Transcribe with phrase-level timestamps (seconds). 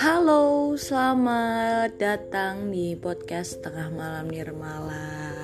[0.00, 5.36] Halo, selamat datang di podcast Tengah Malam Nirmala.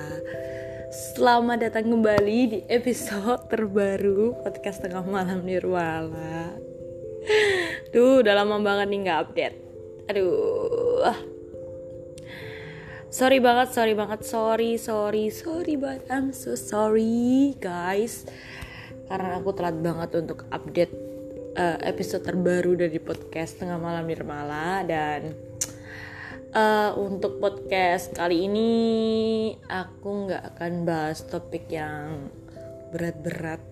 [1.13, 6.57] Selamat datang kembali di episode terbaru podcast Tengah Malam Nirmala.
[7.93, 9.57] Duh, udah lama banget nih nggak update.
[10.09, 11.05] Aduh.
[13.13, 16.09] Sorry banget, sorry banget, sorry, sorry, sorry banget.
[16.09, 18.25] I'm so sorry, guys.
[19.09, 20.93] Karena aku telat banget untuk update
[21.57, 25.33] uh, episode terbaru dari podcast Tengah Malam Nirmala dan
[26.53, 28.71] uh, untuk podcast kali ini
[29.65, 32.29] aku nggak akan bahas topik yang
[32.93, 33.65] berat-berat.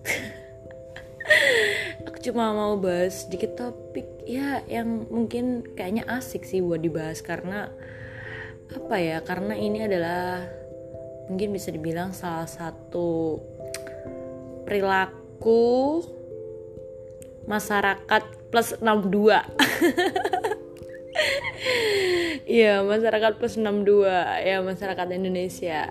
[2.10, 7.70] aku cuma mau bahas sedikit topik ya yang mungkin kayaknya asik sih buat dibahas karena
[8.74, 10.42] apa ya karena ini adalah
[11.30, 13.38] mungkin bisa dibilang salah satu
[14.66, 15.27] perilaku
[17.48, 19.38] masyarakat plus 62
[22.48, 24.08] Iya masyarakat plus 62
[24.40, 25.84] ya masyarakat Indonesia.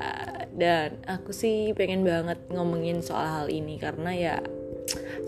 [0.57, 4.35] Dan aku sih pengen banget ngomongin soal hal ini karena ya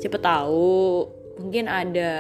[0.02, 1.06] siapa tahu
[1.38, 2.12] mungkin ada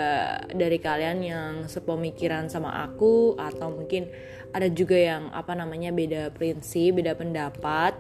[0.53, 4.13] dari kalian yang sepemikiran sama aku atau mungkin
[4.53, 7.97] ada juga yang apa namanya beda prinsip beda pendapat.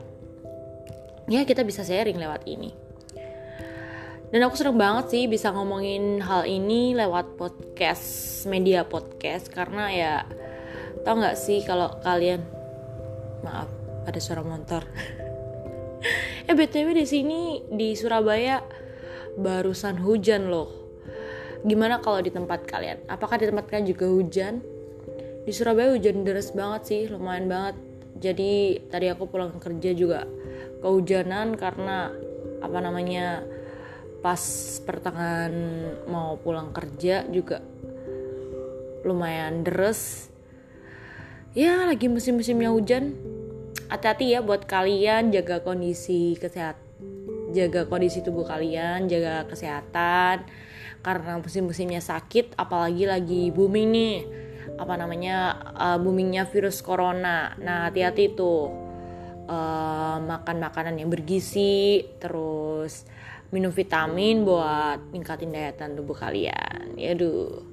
[1.25, 2.88] Ya kita bisa sharing lewat ini
[4.29, 9.49] dan aku seneng banget sih bisa ngomongin hal ini lewat podcast media podcast.
[9.49, 10.13] Karena ya
[11.01, 12.45] tau nggak sih kalau kalian
[13.41, 13.69] maaf
[14.05, 14.83] ada suara motor
[16.49, 18.61] eh btw di sini di Surabaya
[19.39, 20.69] barusan hujan loh.
[21.65, 23.03] Gimana kalau di tempat kalian?
[23.09, 24.63] Apakah di tempat kalian juga hujan?
[25.43, 27.75] Di Surabaya hujan deras banget sih lumayan banget.
[28.19, 30.27] Jadi tadi aku pulang kerja juga
[30.83, 32.11] kehujanan karena
[32.59, 33.43] apa namanya
[34.19, 34.41] pas
[34.83, 35.53] pertengahan
[36.11, 37.63] mau pulang kerja juga
[39.07, 40.27] lumayan deres.
[41.55, 43.15] Ya lagi musim-musimnya hujan.
[43.89, 46.89] Hati-hati ya buat kalian jaga kondisi kesehatan
[47.49, 50.45] jaga kondisi tubuh kalian jaga kesehatan.
[50.99, 54.17] Karena musim-musimnya sakit apalagi lagi booming nih.
[54.77, 57.55] Apa namanya uh, boomingnya virus corona.
[57.57, 58.69] Nah hati-hati tuh
[59.49, 63.07] uh, makan makanan yang bergizi terus
[63.49, 66.93] minum vitamin buat ningkatin daya tahan tubuh kalian.
[66.97, 67.65] Ya duh.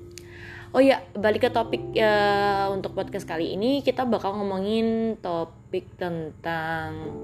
[0.77, 7.17] Oh ya, balik ke topik ya, untuk podcast kali ini kita bakal ngomongin topik tentang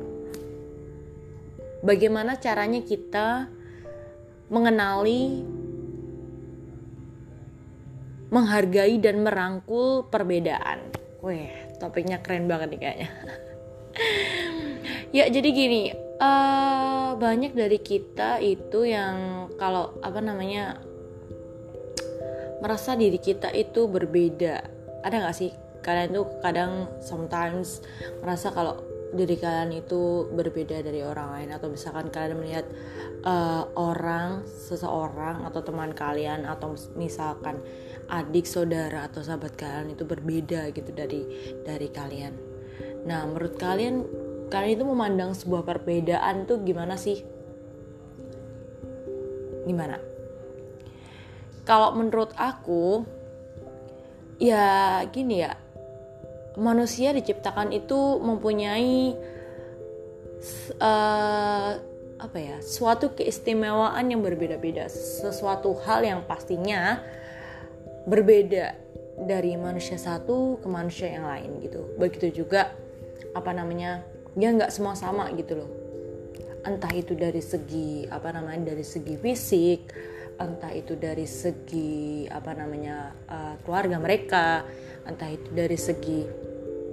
[1.85, 3.53] bagaimana caranya kita
[4.49, 5.45] mengenali
[8.33, 10.81] menghargai dan merangkul perbedaan.
[11.21, 13.09] Wih, topiknya keren banget nih kayaknya.
[15.17, 20.78] ya, jadi gini, uh, banyak dari kita itu yang kalau apa namanya
[22.62, 24.62] merasa diri kita itu berbeda.
[25.03, 25.50] Ada nggak sih?
[25.82, 27.82] Kalian tuh kadang sometimes
[28.22, 28.78] merasa kalau
[29.12, 32.65] diri kalian itu berbeda dari orang lain atau misalkan kalian melihat
[33.28, 37.61] uh, orang seseorang atau teman kalian atau misalkan
[38.09, 41.28] adik saudara atau sahabat kalian itu berbeda gitu dari
[41.66, 42.32] dari kalian.
[43.05, 44.06] Nah menurut kalian
[44.53, 47.25] kalian itu memandang sebuah perbedaan tuh gimana sih?
[49.65, 49.97] Gimana?
[51.65, 53.09] Kalau menurut aku,
[54.37, 55.57] ya gini ya,
[56.61, 59.17] manusia diciptakan itu mempunyai
[60.77, 61.71] uh,
[62.21, 67.01] apa ya, suatu keistimewaan yang berbeda-beda, sesuatu hal yang pastinya
[68.05, 68.77] berbeda
[69.17, 71.95] dari manusia satu ke manusia yang lain gitu.
[71.97, 72.75] Begitu juga
[73.33, 74.03] apa namanya
[74.37, 75.70] ya nggak semua sama gitu loh.
[76.62, 79.81] Entah itu dari segi apa namanya dari segi fisik
[80.41, 84.65] entah itu dari segi apa namanya uh, keluarga mereka
[85.04, 86.25] entah itu dari segi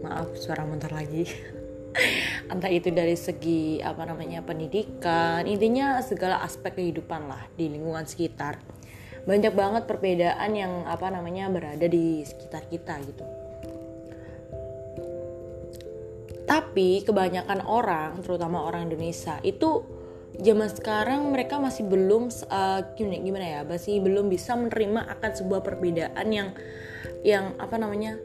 [0.03, 1.25] maaf suara motor lagi.
[2.53, 8.61] Entah itu dari segi apa namanya pendidikan intinya segala aspek kehidupan lah di lingkungan sekitar.
[9.25, 13.48] Banyak banget perbedaan yang apa namanya berada di sekitar kita gitu
[16.49, 19.85] Tapi kebanyakan orang, terutama orang Indonesia, itu
[20.41, 26.27] zaman sekarang mereka masih belum uh, gimana, ya, masih belum bisa menerima akan sebuah perbedaan
[26.33, 26.49] yang
[27.21, 28.17] yang apa namanya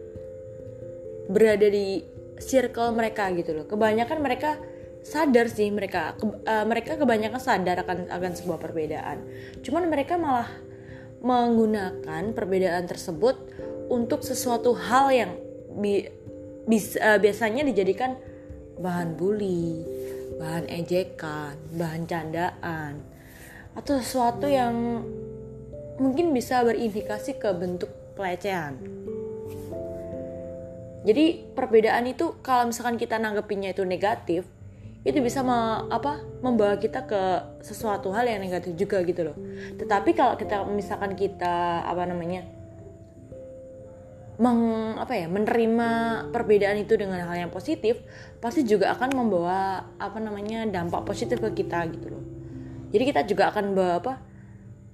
[1.29, 2.01] berada di
[2.41, 3.69] circle mereka gitu loh.
[3.69, 4.57] Kebanyakan mereka
[5.05, 9.21] sadar sih mereka ke, uh, mereka kebanyakan sadar akan akan sebuah perbedaan.
[9.61, 10.49] Cuman mereka malah
[11.21, 13.37] menggunakan perbedaan tersebut
[13.93, 15.33] untuk sesuatu hal yang
[15.77, 16.24] bi
[16.65, 18.17] bis, uh, biasanya dijadikan
[18.81, 19.85] bahan bully,
[20.41, 23.01] bahan ejekan, bahan candaan,
[23.75, 25.05] atau sesuatu yang
[25.99, 28.79] mungkin bisa berindikasi ke bentuk pelecehan.
[31.05, 34.49] Jadi perbedaan itu kalau misalkan kita nanggepinnya itu negatif,
[35.05, 37.23] itu bisa me, apa membawa kita ke
[37.61, 39.37] sesuatu hal yang negatif juga gitu loh.
[39.77, 42.49] Tetapi kalau kita misalkan kita apa namanya
[44.35, 45.89] meng apa ya menerima
[46.35, 48.03] perbedaan itu dengan hal yang positif
[48.43, 52.25] pasti juga akan membawa apa namanya dampak positif ke kita gitu loh.
[52.91, 54.13] Jadi kita juga akan bawa apa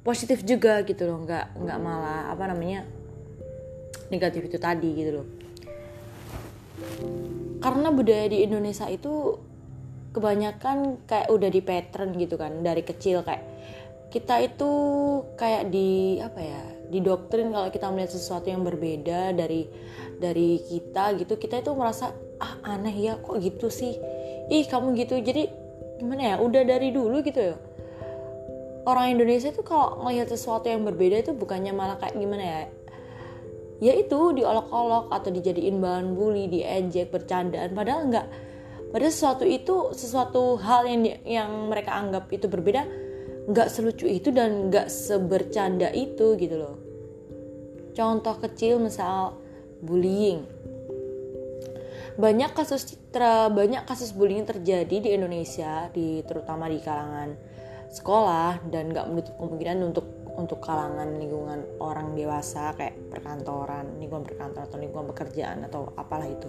[0.05, 1.25] positif juga gitu loh.
[1.25, 2.85] Nggak nggak malah apa namanya
[4.13, 5.27] negatif itu tadi gitu loh.
[7.61, 9.37] Karena budaya di Indonesia itu
[10.11, 13.47] kebanyakan kayak udah di pattern gitu kan dari kecil kayak
[14.11, 14.71] kita itu
[15.39, 19.71] kayak di apa ya didoktrin kalau kita melihat sesuatu yang berbeda dari
[20.19, 22.11] dari kita gitu kita itu merasa
[22.43, 23.95] ah aneh ya kok gitu sih?
[24.51, 25.23] Ih kamu gitu.
[25.23, 25.47] Jadi
[26.03, 27.57] gimana ya udah dari dulu gitu ya.
[28.89, 32.63] Orang Indonesia itu kalau melihat sesuatu yang berbeda itu bukannya malah kayak gimana ya?
[33.81, 37.73] Ya itu diolok-olok atau dijadiin bahan bully diejek bercandaan.
[37.73, 38.27] Padahal enggak.
[38.91, 42.83] Padahal sesuatu itu sesuatu hal yang yang mereka anggap itu berbeda
[43.49, 46.77] nggak selucu itu dan nggak sebercanda itu gitu loh.
[47.97, 49.41] Contoh kecil misal
[49.81, 50.45] bullying.
[52.21, 57.33] Banyak kasus ter, banyak kasus bullying terjadi di Indonesia di terutama di kalangan
[57.91, 64.69] sekolah dan nggak menutup kemungkinan untuk untuk kalangan lingkungan orang dewasa kayak perkantoran lingkungan perkantoran
[64.69, 66.49] atau lingkungan pekerjaan atau apalah itu.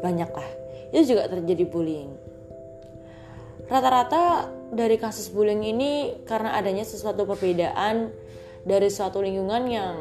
[0.00, 0.50] Banyak lah
[0.94, 2.31] itu juga terjadi bullying
[3.72, 8.12] rata-rata dari kasus bullying ini karena adanya sesuatu perbedaan
[8.68, 9.94] dari suatu lingkungan yang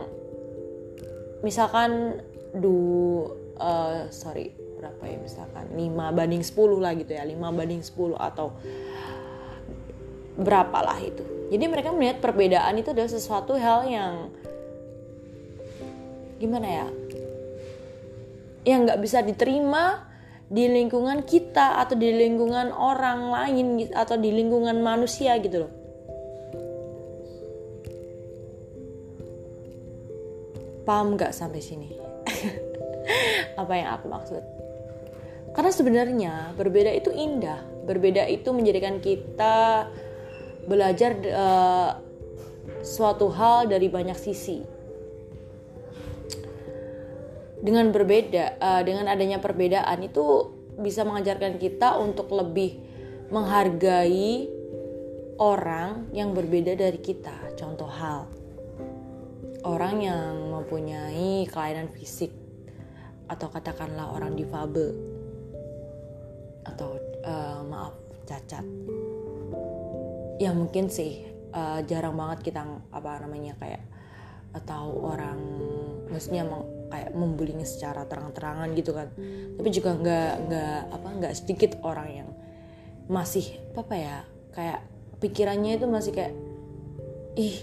[1.39, 2.19] misalkan
[2.51, 3.23] du
[3.56, 8.47] uh, sorry berapa ya misalkan 5 banding 10 lah gitu ya 5 banding 10 atau
[10.35, 11.23] berapa lah itu.
[11.51, 14.13] Jadi mereka melihat perbedaan itu adalah sesuatu hal yang
[16.41, 16.88] gimana ya
[18.65, 20.11] yang nggak bisa diterima
[20.51, 25.71] di lingkungan kita atau di lingkungan orang lain atau di lingkungan manusia gitu loh.
[30.83, 31.95] Paham gak sampai sini?
[33.62, 34.44] Apa yang aku maksud?
[35.56, 37.63] Karena sebenarnya berbeda itu indah.
[37.88, 39.88] Berbeda itu menjadikan kita
[40.68, 41.95] belajar uh,
[42.83, 44.81] suatu hal dari banyak sisi
[47.62, 50.50] dengan berbeda uh, dengan adanya perbedaan itu
[50.81, 52.81] bisa mengajarkan kita untuk lebih
[53.30, 54.50] menghargai
[55.38, 57.54] orang yang berbeda dari kita.
[57.56, 58.25] Contoh hal
[59.62, 62.34] orang yang mempunyai kelainan fisik
[63.30, 64.92] atau katakanlah orang difabel
[66.66, 68.66] atau uh, maaf cacat.
[70.42, 73.86] Ya mungkin sih uh, jarang banget kita apa namanya kayak
[74.51, 75.39] atau orang
[76.12, 76.44] maksudnya
[76.92, 79.07] kayak membullying secara terang-terangan gitu kan.
[79.56, 82.30] Tapi juga nggak nggak apa nggak sedikit orang yang
[83.07, 84.18] masih apa ya
[84.56, 84.80] kayak
[85.24, 86.33] pikirannya itu masih kayak
[87.39, 87.57] ih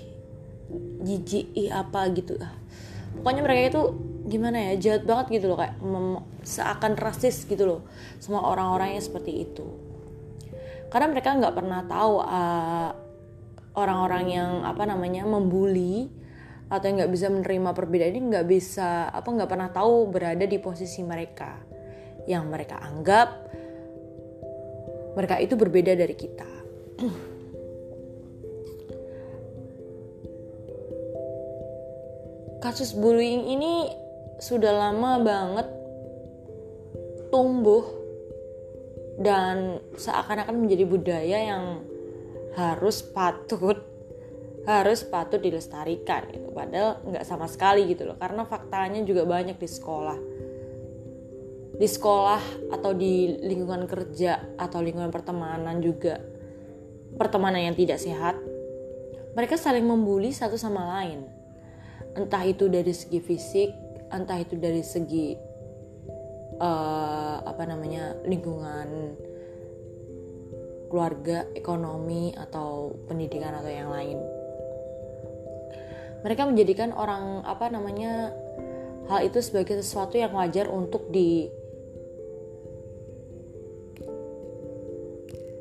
[1.05, 2.41] jijik ih apa gitu.
[2.41, 2.57] Ah
[3.21, 3.83] pokoknya mereka itu
[4.29, 5.77] gimana ya jahat banget gitu loh kayak
[6.45, 7.81] seakan rasis gitu loh
[8.21, 9.67] semua orang-orangnya seperti itu.
[10.89, 12.91] Karena mereka nggak pernah tahu uh,
[13.77, 16.09] orang-orang yang apa namanya membuli
[16.69, 20.61] atau yang nggak bisa menerima perbedaan ini nggak bisa apa nggak pernah tahu berada di
[20.61, 21.57] posisi mereka.
[22.29, 23.29] Yang mereka anggap
[25.17, 26.51] mereka itu berbeda dari kita.
[32.63, 33.89] Kasus bullying ini
[34.39, 35.67] sudah lama banget
[37.35, 37.83] tumbuh
[39.19, 41.83] dan seakan-akan menjadi budaya yang
[42.55, 43.83] harus patut
[44.69, 46.53] harus patut dilestarikan gitu.
[46.53, 48.21] Padahal nggak sama sekali gitu loh.
[48.21, 50.19] Karena faktanya juga banyak di sekolah.
[51.79, 56.21] Di sekolah atau di lingkungan kerja atau lingkungan pertemanan juga.
[57.17, 58.37] Pertemanan yang tidak sehat.
[59.33, 61.25] Mereka saling membuli satu sama lain.
[62.13, 63.71] Entah itu dari segi fisik
[64.09, 65.37] entah itu dari segi
[66.61, 69.17] uh, apa namanya lingkungan
[70.89, 74.38] keluarga ekonomi atau pendidikan atau yang lain
[76.23, 78.35] mereka menjadikan orang apa namanya
[79.09, 81.49] hal itu sebagai sesuatu yang wajar untuk di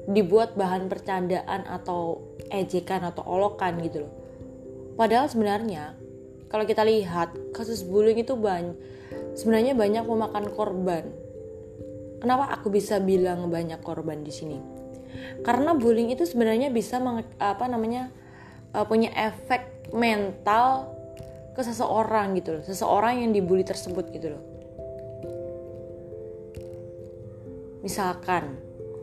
[0.08, 4.14] dibuat bahan percandaan atau ejekan atau olokan gitu loh.
[4.96, 6.00] Padahal sebenarnya
[6.48, 8.76] kalau kita lihat kasus bullying itu banyak
[9.36, 11.04] sebenarnya banyak memakan korban.
[12.18, 14.58] Kenapa aku bisa bilang banyak korban di sini?
[15.46, 16.98] Karena bullying itu sebenarnya bisa
[17.38, 18.10] apa namanya
[18.74, 20.94] uh, punya efek mental
[21.58, 22.64] ke seseorang gitu loh.
[22.64, 24.44] Seseorang yang dibully tersebut gitu loh.
[27.82, 28.58] Misalkan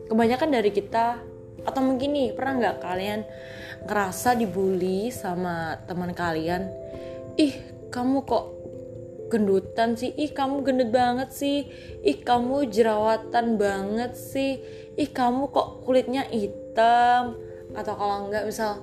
[0.07, 1.19] kebanyakan dari kita
[1.65, 3.25] atau mungkin nih pernah nggak kalian
[3.83, 6.69] ngerasa dibully sama teman kalian?
[7.35, 7.55] Ih
[7.91, 8.45] kamu kok
[9.27, 10.13] gendutan sih?
[10.15, 11.67] Ih kamu gendut banget sih?
[12.05, 14.61] Ih kamu jerawatan banget sih?
[14.95, 17.35] Ih kamu kok kulitnya hitam?
[17.75, 18.79] Atau kalau enggak misal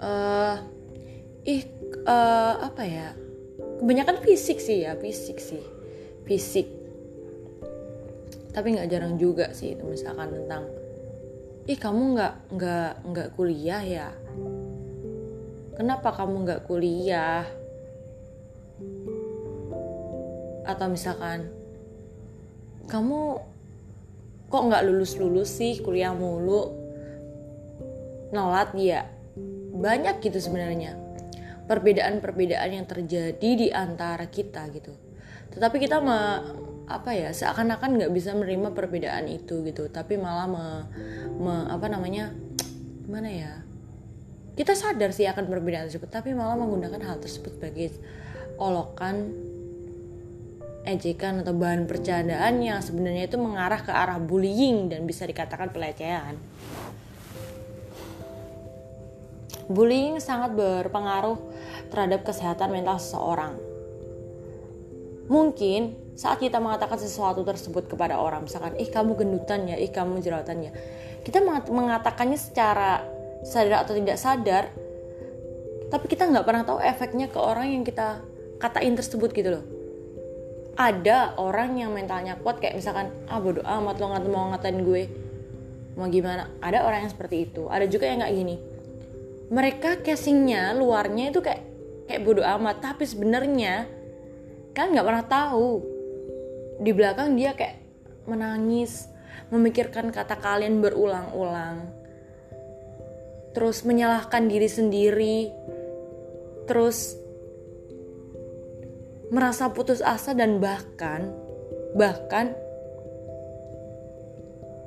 [0.00, 0.58] uh,
[1.46, 1.62] ih
[2.04, 3.14] uh, apa ya?
[3.78, 5.62] Kebanyakan fisik sih ya fisik sih.
[6.26, 6.66] Fisik.
[8.50, 10.66] Tapi nggak jarang juga sih itu misalkan tentang
[11.70, 14.08] ih kamu nggak nggak nggak kuliah ya?
[15.78, 17.46] Kenapa kamu nggak kuliah?
[20.66, 21.46] Atau misalkan
[22.90, 23.38] kamu
[24.50, 25.78] kok nggak lulus lulus sih?
[25.78, 26.74] Kuliah mulu?
[28.34, 29.06] Nolat ya
[29.76, 31.05] banyak gitu sebenarnya
[31.66, 34.94] perbedaan-perbedaan yang terjadi di antara kita gitu
[35.52, 36.18] tetapi kita me,
[36.86, 40.64] apa ya seakan-akan nggak bisa menerima perbedaan itu gitu tapi malah me,
[41.38, 42.30] me, apa namanya
[43.06, 43.52] gimana ya
[44.56, 47.92] kita sadar sih akan perbedaan tersebut tapi malah menggunakan hal tersebut sebagai
[48.56, 49.36] olokan
[50.86, 56.38] ejekan atau bahan percandaan yang sebenarnya itu mengarah ke arah bullying dan bisa dikatakan pelecehan.
[59.66, 61.38] Bullying sangat berpengaruh
[61.90, 63.58] terhadap kesehatan mental seseorang.
[65.26, 70.24] Mungkin saat kita mengatakan sesuatu tersebut kepada orang misalkan ih kamu gendutan ya ih kamu
[70.24, 70.72] jerawatan ya
[71.28, 73.04] kita mengatakannya secara
[73.44, 74.64] sadar atau tidak sadar
[75.92, 78.24] tapi kita nggak pernah tahu efeknya ke orang yang kita
[78.56, 79.64] katain tersebut gitu loh.
[80.76, 85.02] Ada orang yang mentalnya kuat kayak misalkan ah bodo amat lo nggak mau ngatain gue
[86.00, 86.48] mau gimana.
[86.64, 87.68] Ada orang yang seperti itu.
[87.68, 88.56] Ada juga yang nggak gini
[89.46, 91.62] mereka casingnya luarnya itu kayak
[92.10, 92.82] kayak bodo amat.
[92.82, 93.86] Tapi sebenarnya
[94.74, 95.70] kan nggak pernah tahu.
[96.82, 97.78] Di belakang dia kayak
[98.26, 99.08] menangis
[99.50, 101.86] memikirkan kata kalian berulang-ulang.
[103.54, 105.38] Terus menyalahkan diri sendiri.
[106.66, 107.14] Terus
[109.30, 111.34] merasa putus asa dan bahkan
[111.98, 112.54] bahkan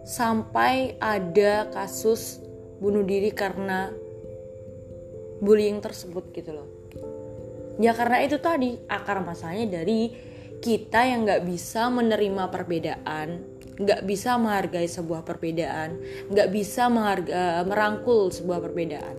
[0.08, 2.40] sampai ada kasus
[2.80, 3.92] bunuh diri karena
[5.40, 6.68] bullying tersebut gitu loh
[7.80, 10.30] ya karena itu tadi akar masalahnya dari
[10.60, 13.48] kita yang nggak bisa menerima perbedaan,
[13.80, 15.96] nggak bisa menghargai sebuah perbedaan,
[16.28, 19.16] nggak bisa mengharga, merangkul sebuah perbedaan.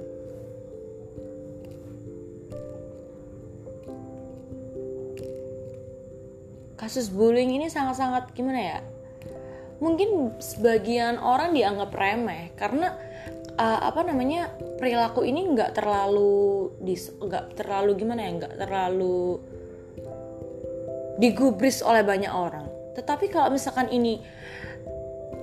[6.77, 8.79] Kasus bullying ini sangat-sangat gimana ya?
[9.81, 12.93] Mungkin sebagian orang dianggap remeh karena
[13.57, 16.75] uh, apa namanya perilaku ini nggak terlalu
[17.23, 19.41] nggak terlalu gimana ya nggak terlalu
[21.21, 22.67] digubris oleh banyak orang.
[22.97, 24.19] Tetapi kalau misalkan ini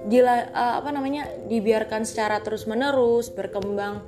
[0.08, 4.02] dila, uh, apa namanya dibiarkan secara terus menerus berkembang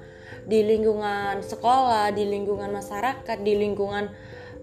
[0.49, 4.09] di lingkungan sekolah, di lingkungan masyarakat, di lingkungan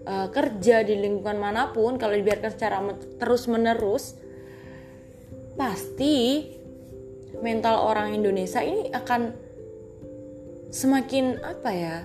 [0.03, 2.83] uh, kerja, di lingkungan mana pun, kalau dibiarkan secara
[3.15, 4.19] terus menerus,
[5.55, 6.43] pasti
[7.43, 9.33] mental orang Indonesia ini akan
[10.73, 11.95] semakin apa ya,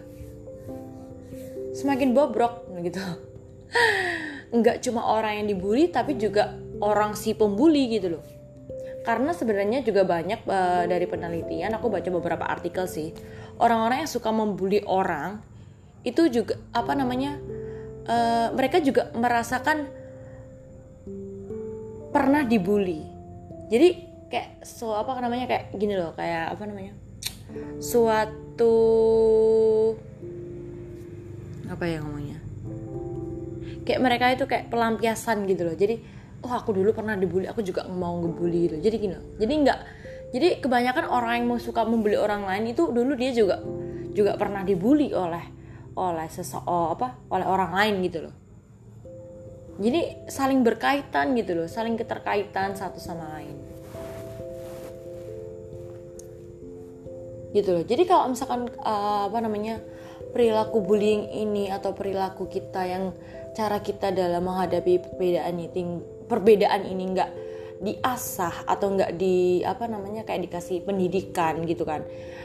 [1.73, 3.01] semakin bobrok gitu.
[4.53, 6.53] nggak cuma orang yang dibully tapi juga
[6.85, 8.25] orang si pembuli gitu loh
[9.03, 13.11] karena sebenarnya juga banyak uh, dari penelitian aku baca beberapa artikel sih
[13.59, 15.41] orang-orang yang suka membuli orang
[16.05, 17.41] itu juga apa namanya
[18.07, 19.89] uh, mereka juga merasakan
[22.13, 23.03] pernah dibully
[23.73, 26.97] jadi kayak so apa namanya kayak gini loh kayak apa namanya
[27.85, 28.73] suatu
[31.69, 32.41] apa ya ngomongnya
[33.85, 35.77] kayak mereka itu kayak pelampiasan gitu loh.
[35.77, 36.01] Jadi
[36.43, 38.77] oh aku dulu pernah dibully aku juga mau ngebully gitu.
[38.81, 39.79] Jadi gini loh jadi nggak
[40.33, 43.61] jadi kebanyakan orang yang mau suka membuli orang lain itu dulu dia juga
[44.17, 45.45] juga pernah dibully oleh
[45.93, 48.35] oleh seseorang apa oleh orang lain gitu loh.
[49.73, 53.57] Jadi saling berkaitan gitu loh saling keterkaitan satu sama lain
[57.53, 57.85] gitu loh.
[57.85, 59.81] Jadi kalau misalkan uh, apa namanya
[60.33, 63.13] perilaku bullying ini atau perilaku kita yang
[63.53, 67.31] cara kita dalam menghadapi perbedaan ini perbedaan ini nggak
[67.83, 72.03] diasah atau nggak di apa namanya kayak dikasih pendidikan gitu kan.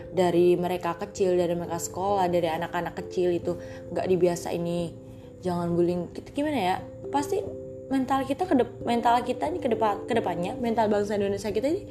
[0.08, 3.56] Dari mereka kecil dari mereka sekolah dari anak-anak kecil itu
[3.92, 4.92] nggak dibiasa ini
[5.40, 6.12] jangan bullying.
[6.36, 6.76] Gimana ya?
[7.08, 7.40] Pasti
[7.88, 11.84] mental kita ke mental kita ini ke depan ke depannya mental bangsa Indonesia kita ini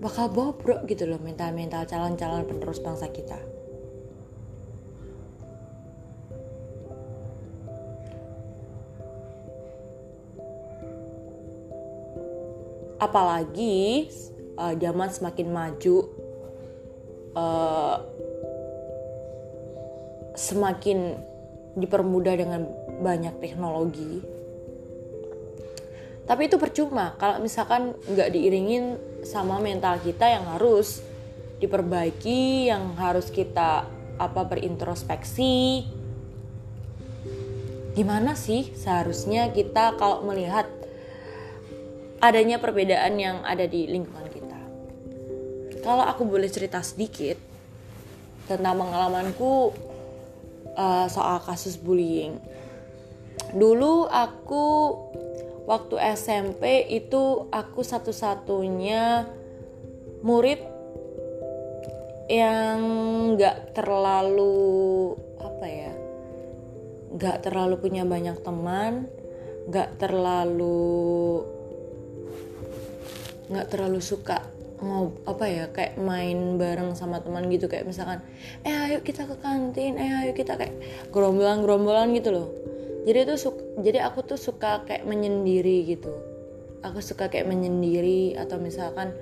[0.00, 3.36] bakal bobrok gitu loh mental-mental calon-calon penerus bangsa kita.
[13.00, 14.08] Apalagi
[14.56, 15.96] uh, zaman semakin maju,
[17.36, 17.96] uh,
[20.36, 21.16] semakin
[21.76, 22.68] dipermudah dengan
[23.00, 24.39] banyak teknologi
[26.28, 27.16] tapi itu percuma.
[27.16, 31.02] Kalau misalkan nggak diiringin sama mental kita yang harus
[31.60, 33.84] diperbaiki yang harus kita
[34.16, 35.84] apa berintrospeksi.
[37.92, 40.64] Gimana sih seharusnya kita kalau melihat
[42.24, 44.60] adanya perbedaan yang ada di lingkungan kita?
[45.84, 47.36] Kalau aku boleh cerita sedikit
[48.48, 49.72] tentang pengalamanku
[50.76, 52.40] uh, soal kasus bullying.
[53.52, 54.66] Dulu aku
[55.70, 59.22] waktu SMP itu aku satu-satunya
[60.26, 60.58] murid
[62.26, 62.78] yang
[63.38, 65.94] nggak terlalu apa ya
[67.14, 69.06] nggak terlalu punya banyak teman
[69.70, 71.46] nggak terlalu
[73.50, 74.42] nggak terlalu suka
[74.82, 77.68] mau apa ya kayak main bareng sama teman gitu.
[77.68, 78.24] Kayak misalkan
[78.64, 80.72] eh ayo kita ke kantin eh ayo kita kayak
[81.12, 82.48] gerombolan gerombolan gitu loh
[83.08, 86.12] jadi tuh suka, jadi aku tuh suka kayak menyendiri gitu.
[86.84, 89.12] Aku suka kayak menyendiri atau misalkan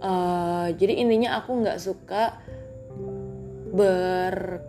[0.00, 2.40] uh, jadi intinya aku nggak suka
[3.70, 4.64] ber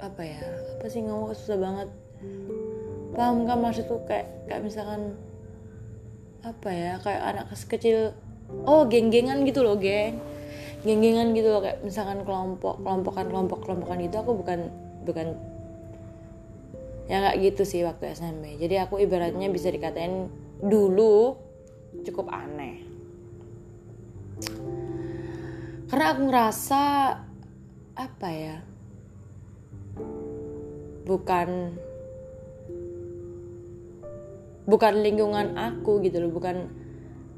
[0.00, 0.40] apa ya
[0.76, 1.88] apa sih ngomong susah banget.
[3.12, 5.16] Paham kan maksudku kayak kayak misalkan
[6.40, 8.16] apa ya kayak anak kecil
[8.64, 10.16] oh geng-gengan gitu loh geng.
[10.80, 14.72] Geng-gengan gitu loh kayak misalkan kelompok kelompokan kelompok kelompokan gitu aku bukan
[15.04, 15.36] bukan
[17.10, 20.30] ya nggak gitu sih waktu SMP jadi aku ibaratnya bisa dikatain
[20.62, 21.34] dulu
[22.06, 22.86] cukup aneh.
[25.90, 26.82] Karena aku ngerasa
[27.98, 28.56] apa ya
[31.04, 31.74] bukan
[34.70, 36.70] bukan lingkungan aku gitu loh bukan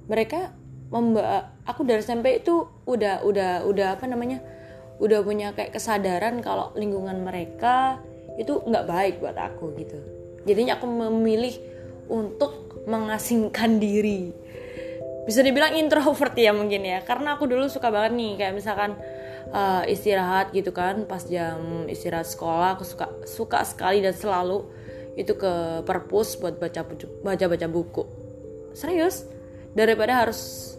[0.06, 0.52] mereka
[0.92, 4.44] memba aku dari SMP itu udah udah udah apa namanya
[5.00, 8.04] udah punya kayak kesadaran kalau lingkungan mereka
[8.40, 9.98] itu nggak baik buat aku gitu.
[10.48, 11.54] Jadinya aku memilih
[12.10, 14.34] untuk mengasingkan diri.
[15.22, 16.98] Bisa dibilang introvert ya mungkin ya.
[17.06, 18.98] Karena aku dulu suka banget nih kayak misalkan
[19.54, 24.66] uh, istirahat gitu kan pas jam istirahat sekolah aku suka suka sekali dan selalu
[25.14, 26.82] itu ke perpus buat baca
[27.22, 28.04] baca baca buku.
[28.72, 29.28] Serius?
[29.76, 30.72] Daripada harus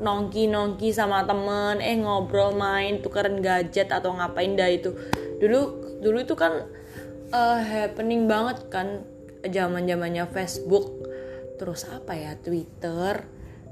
[0.00, 4.92] nongki nongki sama temen eh ngobrol main tukeran gadget atau ngapain dah itu.
[5.40, 5.60] Dulu
[6.00, 6.68] dulu itu kan
[7.30, 9.02] uh, happening banget kan
[9.46, 10.86] zaman zamannya Facebook
[11.56, 13.24] terus apa ya Twitter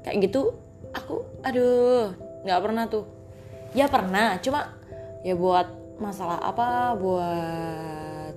[0.03, 0.55] kayak gitu.
[0.95, 3.05] Aku aduh nggak pernah tuh.
[3.77, 4.73] Ya pernah cuma
[5.21, 5.67] ya buat
[6.01, 8.33] masalah apa buat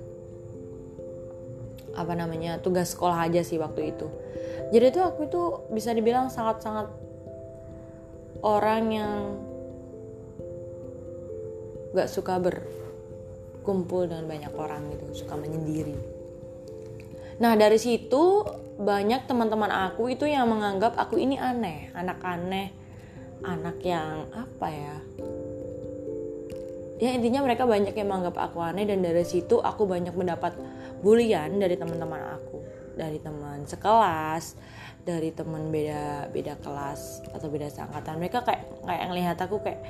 [1.92, 4.08] apa namanya tugas sekolah aja sih waktu itu.
[4.72, 6.88] Jadi tuh aku itu bisa dibilang sangat-sangat
[8.40, 9.20] orang yang
[11.92, 12.64] gak suka ber
[13.62, 15.94] kumpul dengan banyak orang gitu suka menyendiri.
[17.40, 18.46] Nah dari situ
[18.78, 22.70] banyak teman-teman aku itu yang menganggap aku ini aneh anak aneh
[23.42, 24.96] anak yang apa ya?
[27.02, 30.54] Ya intinya mereka banyak yang menganggap aku aneh dan dari situ aku banyak mendapat
[31.02, 32.62] bulian dari teman-teman aku.
[32.92, 34.54] Dari teman sekelas
[35.02, 38.22] dari teman beda beda kelas atau beda seangkatan.
[38.22, 39.82] Mereka kayak kayak ngelihat aku kayak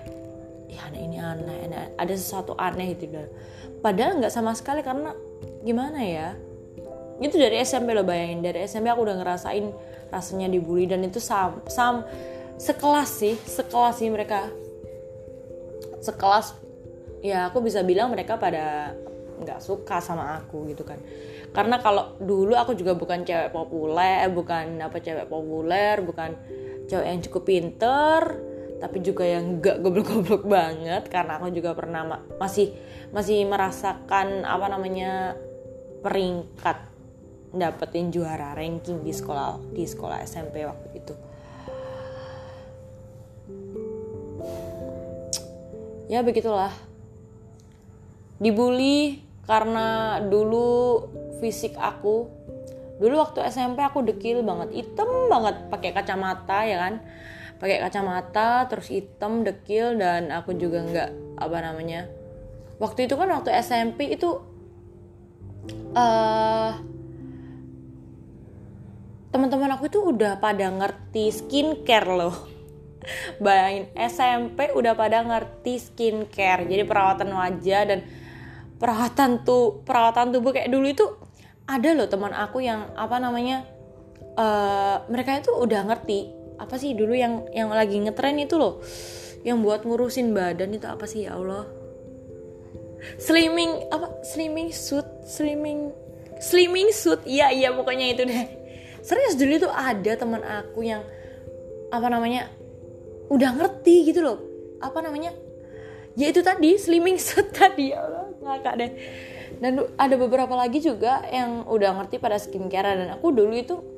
[0.72, 1.86] ya anak ini aneh, aneh.
[2.00, 3.12] Ada sesuatu aneh gitu
[3.82, 5.12] padahal nggak sama sekali karena
[5.66, 6.38] gimana ya?
[7.18, 8.40] Itu dari SMP lo bayangin.
[8.40, 9.68] Dari SMP aku udah ngerasain
[10.08, 12.06] rasanya dibully dan itu sam sam
[12.56, 14.48] sekelas sih sekelas sih mereka.
[15.98, 16.54] Sekelas
[17.20, 18.94] ya aku bisa bilang mereka pada
[19.42, 21.02] nggak suka sama aku gitu kan.
[21.52, 26.32] Karena kalau dulu aku juga bukan cewek populer bukan apa cewek populer bukan
[26.86, 28.20] cewek yang cukup pinter
[28.82, 32.74] tapi juga yang gak goblok-goblok banget karena aku juga pernah ma masih
[33.14, 35.38] masih merasakan apa namanya
[36.02, 36.90] peringkat
[37.54, 41.14] dapetin juara ranking di sekolah di sekolah SMP waktu itu.
[46.10, 46.74] Ya begitulah.
[48.42, 51.06] Dibully karena dulu
[51.38, 52.26] fisik aku.
[52.98, 56.94] Dulu waktu SMP aku dekil banget hitam banget pakai kacamata ya kan
[57.62, 62.10] pakai kacamata terus hitam dekil dan aku juga nggak apa namanya
[62.82, 64.42] waktu itu kan waktu SMP itu
[65.94, 66.74] uh,
[69.30, 72.34] teman-teman aku itu udah pada ngerti skincare loh.
[73.44, 77.98] Bayangin SMP udah pada ngerti skincare jadi perawatan wajah dan
[78.82, 81.06] perawatan tuh perawatan tubuh kayak dulu itu
[81.70, 83.62] ada loh teman aku yang apa namanya
[84.34, 88.78] uh, mereka itu udah ngerti apa sih dulu yang yang lagi ngetren itu loh?
[89.42, 91.26] Yang buat ngurusin badan itu apa sih?
[91.26, 91.66] Ya Allah.
[93.18, 94.22] Slimming apa?
[94.22, 95.90] Slimming suit slimming
[96.38, 97.18] slimming suit.
[97.26, 98.46] Iya iya pokoknya itu deh.
[99.02, 101.02] Serius dulu itu ada teman aku yang
[101.90, 102.46] apa namanya
[103.26, 104.38] udah ngerti gitu loh.
[104.78, 105.34] Apa namanya?
[106.14, 107.90] Ya itu tadi slimming suit tadi.
[107.90, 108.90] Ya Allah ngakak deh.
[109.58, 113.91] Dan ada beberapa lagi juga yang udah ngerti pada skincare dan aku dulu itu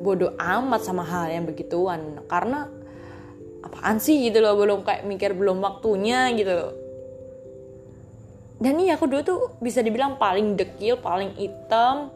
[0.00, 2.24] bodoh amat sama hal yang begituan.
[2.26, 2.66] Karena
[3.60, 6.72] apaan sih gitu loh belum kayak mikir belum waktunya gitu loh.
[8.60, 12.08] Dan iya aku dulu tuh bisa dibilang paling dekil paling hitam.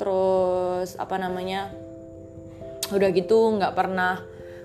[0.00, 1.70] Terus apa namanya
[2.92, 4.20] udah gitu nggak pernah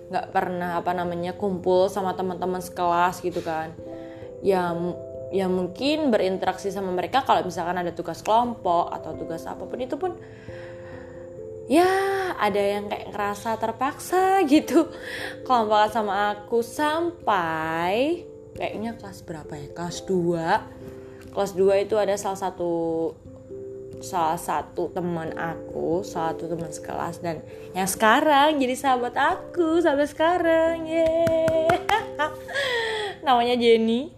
[0.08, 3.76] nggak pernah apa namanya kumpul sama teman-teman sekelas gitu kan.
[4.40, 4.72] Ya
[5.28, 10.00] ya mungkin berinteraksi sama mereka kalau misalkan ada tugas kelompok atau tugas apa pun itu
[10.00, 10.16] pun
[11.68, 11.92] ya
[12.40, 14.88] ada yang kayak ngerasa terpaksa gitu.
[15.44, 18.24] Kelompok sama aku sampai
[18.56, 19.68] kayaknya kelas berapa ya?
[19.76, 23.14] Kelas 2 kelas 2 itu ada salah satu
[24.02, 27.42] salah satu teman aku salah satu teman sekelas dan
[27.74, 30.86] yang sekarang jadi sahabat aku sampai sekarang.
[30.90, 31.78] Yeah.
[33.28, 34.16] namanya Jenny.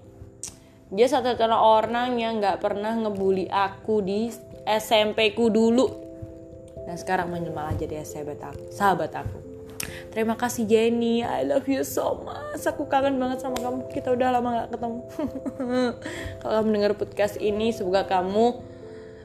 [0.90, 4.34] Dia satu-satunya orang yang nggak pernah ngebully aku di
[4.66, 6.09] SMP ku dulu
[6.90, 9.38] dan sekarang malah jadi sahabat aku, sahabat aku.
[10.10, 12.66] Terima kasih Jenny, I love you so much.
[12.66, 13.94] Aku kangen banget sama kamu.
[13.94, 15.00] Kita udah lama gak ketemu.
[16.42, 18.58] Kalau kamu dengar podcast ini, semoga kamu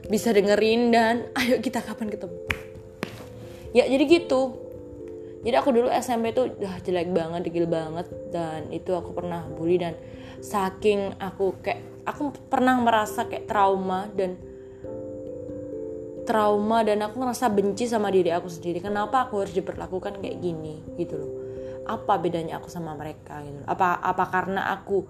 [0.05, 2.37] bisa dengerin dan ayo kita kapan ketemu.
[3.73, 4.61] Ya jadi gitu.
[5.41, 9.81] Jadi aku dulu SMP tuh udah jelek banget, degil banget dan itu aku pernah bully
[9.81, 9.97] dan
[10.37, 14.37] saking aku kayak aku pernah merasa kayak trauma dan
[16.25, 18.81] trauma dan aku ngerasa benci sama diri aku sendiri.
[18.81, 21.31] Kenapa aku harus diperlakukan kayak gini gitu loh.
[21.85, 25.05] Apa bedanya aku sama mereka gitu apa apa karena aku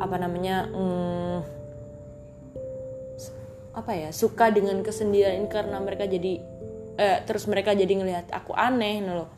[0.00, 1.38] apa namanya hmm,
[3.76, 6.40] apa ya suka dengan kesendirian karena mereka jadi
[6.96, 9.28] eh, terus mereka jadi ngelihat aku aneh gitu loh.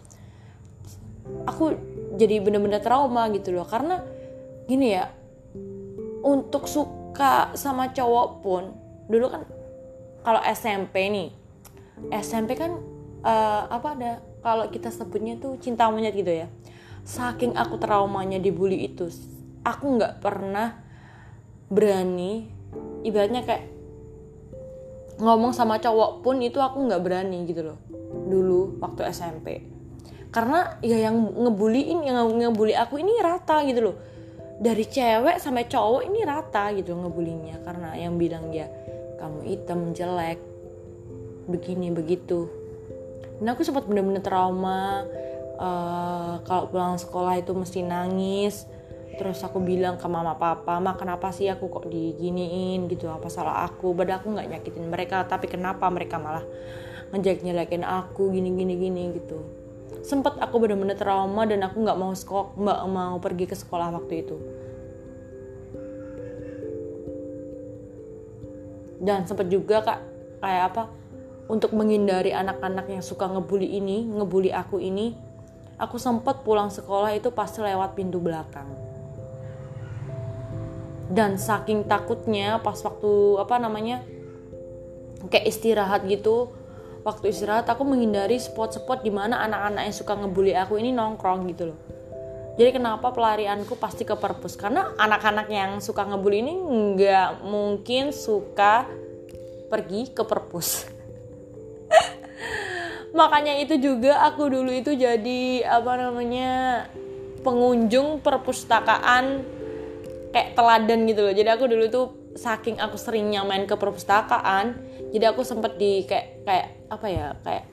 [1.50, 1.74] Aku
[2.14, 3.66] jadi bener-bener trauma gitu loh.
[3.66, 4.00] Karena
[4.70, 5.10] gini ya
[6.22, 8.64] untuk suka sama cowok pun
[9.10, 9.42] dulu kan
[10.28, 11.32] kalau SMP nih
[12.12, 12.76] SMP kan
[13.24, 14.12] uh, apa ada
[14.44, 16.52] kalau kita sebutnya tuh cinta monyet gitu ya.
[17.08, 19.08] Saking aku traumanya dibully itu
[19.64, 20.76] aku nggak pernah
[21.72, 22.44] berani
[23.00, 23.72] ibaratnya kayak
[25.16, 27.80] ngomong sama cowok pun itu aku nggak berani gitu loh
[28.28, 29.64] dulu waktu SMP
[30.28, 33.96] karena ya yang ngebuliin yang ngebully aku ini rata gitu loh.
[34.58, 38.68] Dari cewek sampai cowok ini rata gitu ngebulinya karena yang bilang dia
[39.18, 40.38] kamu hitam jelek
[41.50, 42.46] begini begitu.
[43.38, 45.06] Dan aku sempat bener-bener trauma
[45.58, 48.64] uh, kalau pulang sekolah itu mesti nangis.
[49.18, 52.86] Terus aku bilang ke mama papa ma kenapa sih aku kok diginiin?
[52.86, 53.90] Gitu apa salah aku?
[53.90, 56.46] Padahal aku nggak nyakitin mereka tapi kenapa mereka malah
[57.10, 58.30] ngejek nyelekin aku?
[58.30, 59.42] Gini gini gini gitu.
[60.06, 64.22] Sempat aku bener-bener trauma dan aku nggak mau sekolah nggak mau pergi ke sekolah waktu
[64.22, 64.38] itu
[68.98, 70.00] dan sempat juga kak
[70.42, 70.82] kayak apa
[71.48, 75.16] untuk menghindari anak-anak yang suka ngebully ini ngebully aku ini
[75.78, 78.66] aku sempat pulang sekolah itu pasti lewat pintu belakang.
[81.08, 84.04] Dan saking takutnya pas waktu apa namanya
[85.32, 86.52] kayak istirahat gitu
[87.00, 91.72] waktu istirahat aku menghindari spot-spot di mana anak-anak yang suka ngebully aku ini nongkrong gitu
[91.72, 91.78] loh
[92.58, 94.58] jadi kenapa pelarianku pasti ke perpus?
[94.58, 98.82] Karena anak-anak yang suka ngebully ini nggak mungkin suka
[99.70, 100.90] pergi ke perpus.
[103.18, 106.50] Makanya itu juga aku dulu itu jadi apa namanya
[107.46, 109.46] pengunjung perpustakaan
[110.34, 111.34] kayak teladan gitu loh.
[111.38, 114.74] Jadi aku dulu tuh saking aku seringnya main ke perpustakaan,
[115.14, 117.64] jadi aku sempet di kayak kayak apa ya kayak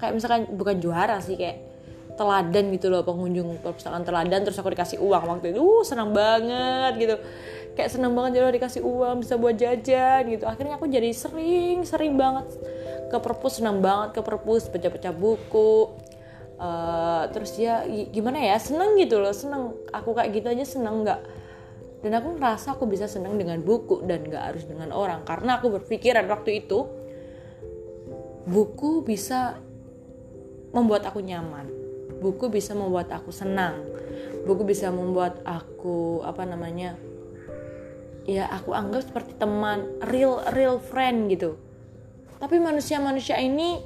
[0.00, 1.71] kayak misalkan bukan juara sih kayak
[2.14, 5.22] teladan gitu loh pengunjung perpustakaan teladan terus aku dikasih uang.
[5.38, 7.16] Waktu itu uh, senang banget gitu.
[7.72, 10.44] Kayak senang banget jadi dikasih uang bisa buat jajan gitu.
[10.44, 12.52] Akhirnya aku jadi sering sering banget
[13.08, 15.96] ke perpus senang banget ke perpus baca-baca buku.
[16.62, 21.20] Uh, terus ya gimana ya seneng gitu loh seneng aku kayak gitu aja seneng nggak.
[22.02, 25.24] Dan aku ngerasa aku bisa seneng dengan buku dan nggak harus dengan orang.
[25.24, 26.86] Karena aku berpikiran waktu itu
[28.42, 29.56] buku bisa
[30.74, 31.81] membuat aku nyaman
[32.22, 33.82] buku bisa membuat aku senang.
[34.46, 36.94] Buku bisa membuat aku apa namanya
[38.22, 41.58] ya aku anggap seperti teman real real friend gitu.
[42.38, 43.82] Tapi manusia-manusia ini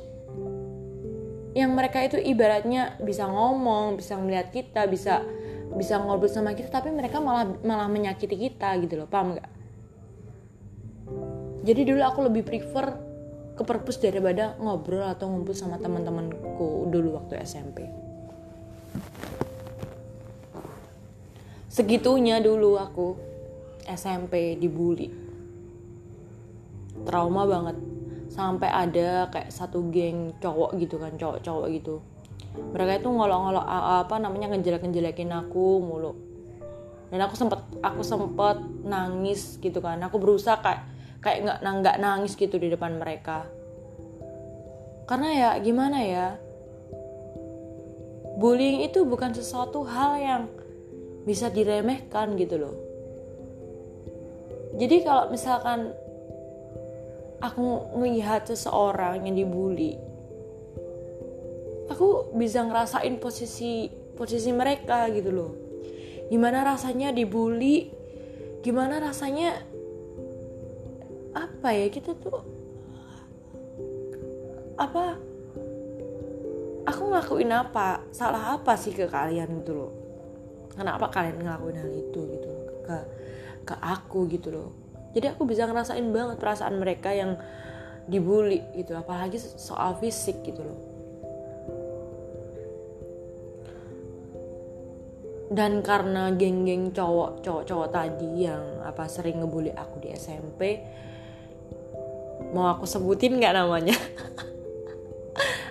[1.57, 5.25] yang mereka itu ibaratnya bisa ngomong bisa melihat kita bisa
[5.73, 9.09] bisa ngobrol sama kita tapi mereka malah malah menyakiti kita gitu loh.
[9.09, 9.51] Paham nggak?
[11.65, 12.87] Jadi dulu aku lebih prefer
[13.57, 18.06] ke perpus daripada ngobrol atau ngumpul sama teman-temanku dulu waktu SMP
[21.77, 23.21] segitunya dulu aku
[23.85, 25.13] SMP dibully.
[27.05, 27.77] Trauma banget.
[28.33, 32.01] Sampai ada kayak satu geng cowok gitu kan cowok-cowok gitu.
[32.73, 33.67] Mereka itu ngolok-ngolok
[34.03, 36.17] apa namanya ngejelek-ngejelekin aku mulu.
[37.13, 40.01] Dan aku sempet aku sempet nangis gitu kan.
[40.01, 40.81] Aku berusaha kayak
[41.21, 43.45] kayak nggak nggak nangis gitu di depan mereka.
[45.05, 46.41] Karena ya gimana ya
[48.37, 50.43] bullying itu bukan sesuatu hal yang
[51.25, 52.77] bisa diremehkan gitu loh.
[54.77, 55.97] Jadi kalau misalkan
[57.41, 59.97] aku melihat seseorang yang dibully
[61.89, 65.51] aku bisa ngerasain posisi posisi mereka gitu loh.
[66.29, 67.89] Gimana rasanya dibully
[68.61, 69.63] gimana rasanya
[71.37, 72.43] apa ya kita tuh
[74.77, 75.17] apa
[76.87, 78.07] aku ngelakuin apa?
[78.15, 79.93] Salah apa sih ke kalian gitu loh?
[80.73, 82.67] Kenapa kalian ngelakuin hal itu gitu loh?
[82.87, 82.97] Ke
[83.67, 84.71] ke aku gitu loh.
[85.13, 87.35] Jadi aku bisa ngerasain banget perasaan mereka yang
[88.07, 90.81] dibully gitu apalagi soal fisik gitu loh.
[95.47, 100.83] Dan karena geng-geng cowok cowok-cowok tadi yang apa sering ngebully aku di SMP
[102.51, 103.95] mau aku sebutin nggak namanya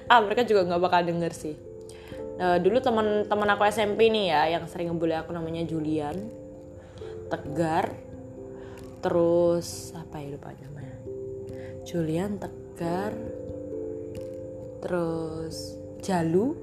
[0.10, 1.56] ah mereka juga nggak bakal denger sih.
[2.36, 6.16] Nah, dulu teman-teman aku SMP nih ya yang sering ngebully aku namanya Julian.
[7.32, 7.96] Tegar.
[9.00, 10.98] Terus apa ya lupa namanya.
[11.88, 13.16] Julian Tegar.
[14.84, 16.54] Terus Jalu.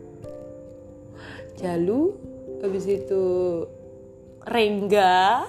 [1.57, 2.01] Jalu.
[2.61, 3.25] Habis itu
[4.45, 5.49] Rengga.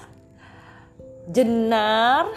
[1.28, 2.26] Jenar.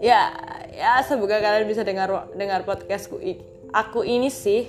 [0.00, 0.32] Ya
[0.80, 3.20] ya semoga kalian bisa dengar dengar podcastku
[3.76, 4.64] aku ini sih.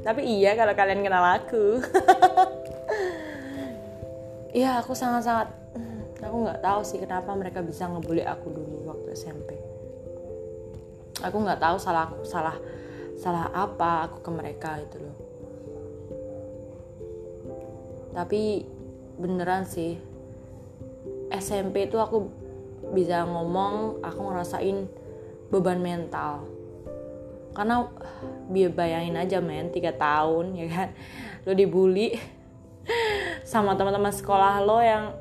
[0.00, 1.64] Tapi iya kalau kalian kenal aku.
[4.56, 5.52] Ya aku sangat-sangat
[6.16, 9.52] aku nggak tahu sih kenapa mereka bisa ngebully aku dulu waktu SMP
[11.20, 12.56] aku nggak tahu salah aku salah
[13.16, 15.16] salah apa aku ke mereka itu loh.
[18.12, 18.64] Tapi
[19.20, 19.96] beneran sih
[21.32, 22.28] SMP itu aku
[22.96, 24.88] bisa ngomong aku ngerasain
[25.52, 26.46] beban mental.
[27.56, 27.88] Karena
[28.52, 30.88] biar bayangin aja men tiga tahun ya kan?
[31.48, 32.18] Lo dibully
[33.42, 35.14] sama teman-teman sekolah lo yang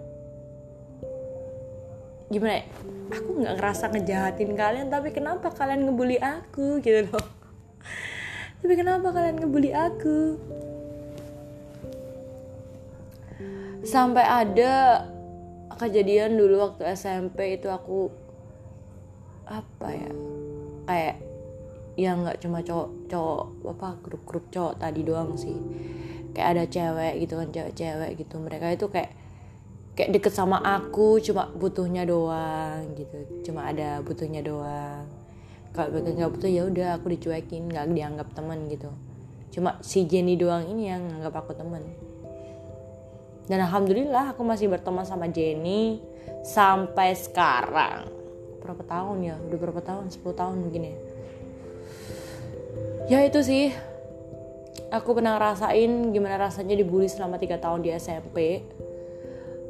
[2.29, 2.65] gimana ya?
[3.13, 7.25] aku nggak ngerasa ngejahatin kalian tapi kenapa kalian ngebully aku gitu loh.
[8.65, 10.41] Tapi kenapa kalian ngebully aku?
[13.85, 15.05] Sampai ada
[15.77, 18.09] kejadian dulu waktu SMP itu aku
[19.45, 20.11] apa ya
[20.85, 21.17] kayak
[21.95, 25.55] yang nggak cuma cowok cowok apa grup grup cowok tadi doang sih.
[26.35, 28.35] Kayak ada cewek gitu kan cewek-cewek gitu.
[28.35, 29.11] Mereka itu kayak
[29.95, 33.47] kayak deket sama aku cuma butuhnya doang gitu.
[33.47, 35.07] Cuma ada butuhnya doang.
[35.71, 38.91] Kalau mereka nggak butuh ya udah aku dicuekin nggak dianggap teman gitu.
[39.55, 41.83] Cuma si Jenny doang ini yang nganggap aku teman.
[43.47, 46.03] Dan alhamdulillah aku masih berteman sama Jenny
[46.43, 48.24] sampai sekarang
[48.65, 49.35] berapa tahun ya?
[49.37, 50.09] Udah berapa tahun?
[50.09, 50.95] 10 tahun mungkin ya.
[53.05, 53.69] Ya itu sih.
[54.89, 58.65] Aku pernah ngerasain gimana rasanya dibully selama tiga tahun di SMP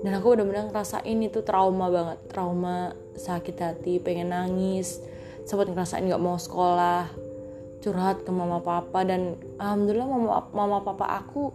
[0.06, 2.20] dan aku benar-benar ngerasain itu trauma banget.
[2.30, 5.02] Trauma sakit hati pengen nangis
[5.50, 7.10] sempat ngerasain nggak mau sekolah
[7.82, 11.54] curhat ke mama papa dan alhamdulillah mama mama papa aku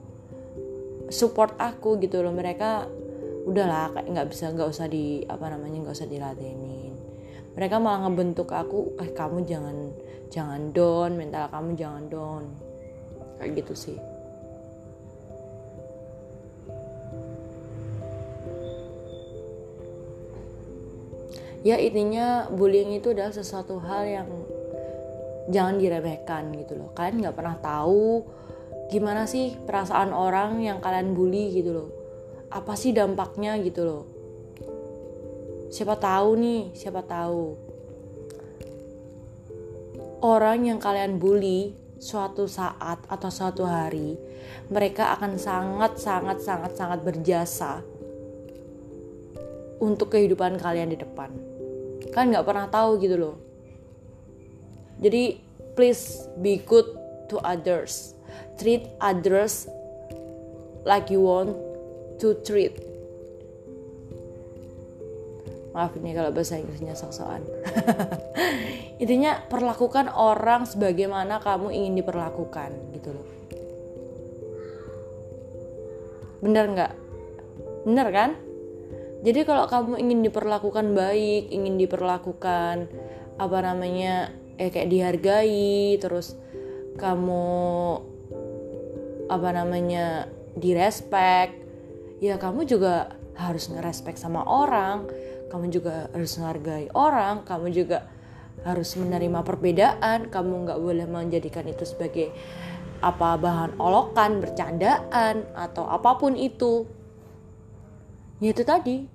[1.14, 2.34] support aku gitu loh.
[2.34, 2.90] Mereka
[3.46, 6.69] udahlah kayak nggak bisa nggak usah di apa namanya nggak usah diladenin
[7.50, 9.76] mereka malah ngebentuk aku eh kamu jangan
[10.30, 12.44] jangan down mental kamu jangan down.
[13.40, 13.98] Kayak gitu sih.
[21.60, 24.28] Ya intinya bullying itu adalah sesuatu hal yang
[25.52, 26.88] jangan diremehkan gitu loh.
[26.96, 28.24] Kalian nggak pernah tahu
[28.88, 31.88] gimana sih perasaan orang yang kalian bully gitu loh.
[32.48, 34.19] Apa sih dampaknya gitu loh
[35.70, 37.54] siapa tahu nih siapa tahu.
[40.20, 44.18] Orang yang kalian bully suatu saat atau suatu hari
[44.68, 47.80] mereka akan sangat sangat sangat sangat berjasa
[49.80, 51.30] untuk kehidupan kalian di depan.
[52.10, 53.36] Kan nggak pernah tahu gitu loh.
[55.00, 55.40] Jadi
[55.78, 56.84] please be good
[57.32, 58.12] to others.
[58.60, 59.70] Treat others
[60.84, 61.56] like you want
[62.20, 62.89] to treat
[65.70, 67.46] maaf ini kalau bahasa Inggrisnya sok-sokan.
[69.02, 73.26] Intinya perlakukan orang sebagaimana kamu ingin diperlakukan gitu loh.
[76.40, 76.92] Bener nggak?
[77.86, 78.30] Bener kan?
[79.20, 82.88] Jadi kalau kamu ingin diperlakukan baik ingin diperlakukan
[83.36, 86.36] apa namanya eh kayak dihargai terus
[87.00, 87.56] kamu
[89.32, 91.56] apa namanya direspek
[92.20, 95.08] ya kamu juga harus ngerespek sama orang
[95.50, 98.06] kamu juga harus menghargai orang kamu juga
[98.62, 102.30] harus menerima perbedaan kamu nggak boleh menjadikan itu sebagai
[103.00, 106.84] apa bahan olokan, bercandaan atau apa pun itu.
[108.40, 109.08] Ya itu tadi,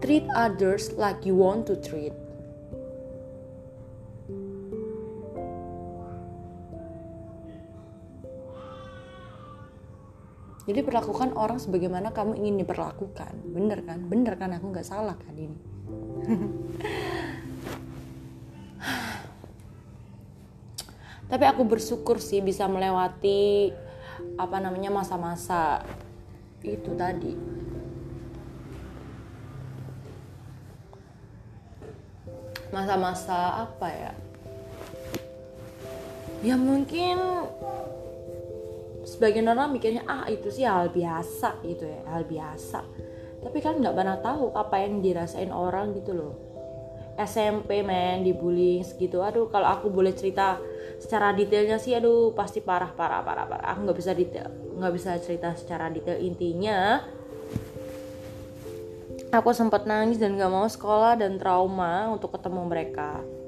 [0.00, 2.16] treat others like you want to treat.
[10.70, 13.34] Jadi perlakukan orang sebagaimana kamu ingin diperlakukan.
[13.50, 14.06] Bener kan?
[14.06, 14.54] Bener kan?
[14.54, 15.58] Aku nggak salah kan ini.
[21.30, 23.70] tapi aku bersyukur sih bisa melewati
[24.34, 25.86] apa namanya masa-masa
[26.66, 27.38] itu tadi
[32.74, 34.12] masa-masa apa ya
[36.42, 37.46] ya mungkin
[39.10, 42.80] sebagian orang mikirnya ah itu sih hal biasa gitu ya hal biasa.
[43.42, 46.34] Tapi kan nggak pernah tahu apa yang dirasain orang gitu loh.
[47.18, 49.18] SMP men dibullying segitu.
[49.18, 50.62] Aduh kalau aku boleh cerita
[51.02, 53.66] secara detailnya sih aduh pasti parah parah parah parah.
[53.74, 56.22] Aku nggak bisa detail nggak bisa cerita secara detail.
[56.22, 57.02] Intinya
[59.34, 63.39] aku sempat nangis dan nggak mau sekolah dan trauma untuk ketemu mereka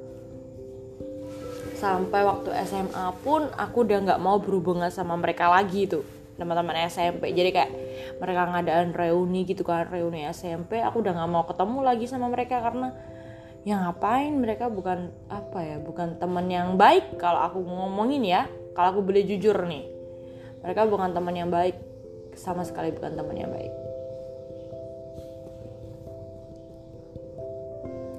[1.82, 6.06] sampai waktu SMA pun aku udah nggak mau berhubungan sama mereka lagi tuh
[6.38, 7.70] teman-teman SMP jadi kayak
[8.22, 12.62] mereka ngadain reuni gitu kan reuni SMP aku udah nggak mau ketemu lagi sama mereka
[12.62, 12.94] karena
[13.66, 18.46] ya ngapain mereka bukan apa ya bukan teman yang baik kalau aku ngomongin ya.
[18.72, 19.84] Kalau aku boleh jujur nih
[20.64, 21.76] mereka bukan teman yang baik
[22.38, 23.72] sama sekali bukan teman yang baik.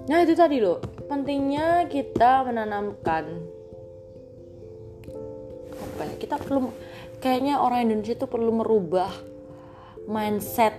[0.03, 3.52] Nah itu tadi loh pentingnya kita menanamkan
[5.73, 6.69] apa ya kita perlu
[7.19, 9.11] kayaknya orang Indonesia itu perlu merubah
[10.05, 10.77] mindset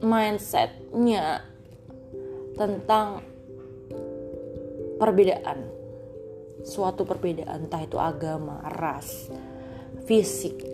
[0.00, 1.44] mindsetnya
[2.54, 3.24] tentang
[4.96, 5.74] perbedaan
[6.64, 9.28] suatu perbedaan entah itu agama, ras,
[10.08, 10.64] fisik,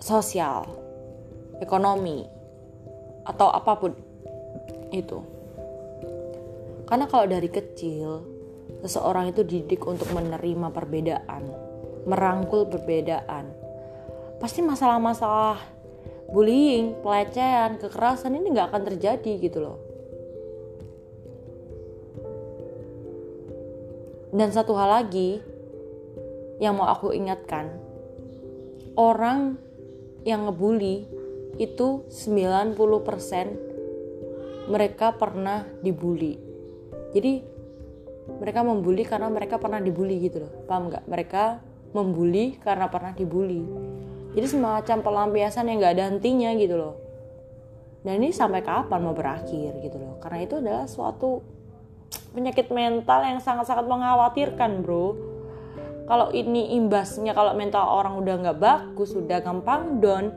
[0.00, 0.64] sosial,
[1.60, 2.24] ekonomi
[3.28, 3.92] atau apa pun
[4.96, 5.18] itu.
[6.88, 8.33] Karena kalau dari kecil
[8.84, 11.48] seseorang itu didik untuk menerima perbedaan,
[12.04, 13.48] merangkul perbedaan.
[14.36, 15.56] Pasti masalah-masalah
[16.28, 19.80] bullying, pelecehan, kekerasan ini nggak akan terjadi gitu loh.
[24.36, 25.40] Dan satu hal lagi
[26.60, 27.72] yang mau aku ingatkan,
[29.00, 29.56] orang
[30.28, 31.08] yang ngebully
[31.56, 36.36] itu 90% mereka pernah dibully.
[37.14, 37.53] Jadi
[38.24, 40.52] mereka membuli karena mereka pernah dibully gitu loh.
[40.64, 41.04] Paham nggak?
[41.06, 41.44] Mereka
[41.92, 43.62] membuli karena pernah dibully.
[44.34, 46.94] Jadi semacam pelampiasan yang nggak ada hentinya gitu loh.
[48.04, 50.18] Dan ini sampai kapan mau berakhir gitu loh.
[50.20, 51.40] Karena itu adalah suatu
[52.34, 55.14] penyakit mental yang sangat-sangat mengkhawatirkan bro
[56.04, 60.34] kalau ini imbasnya kalau mental orang udah nggak bagus udah gampang down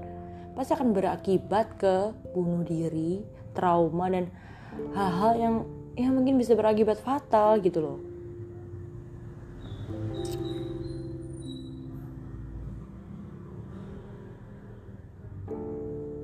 [0.56, 3.21] pasti akan berakibat ke bunuh diri
[3.52, 4.32] trauma dan
[4.93, 5.56] hal-hal yang
[5.97, 7.99] yang mungkin bisa berakibat fatal gitu loh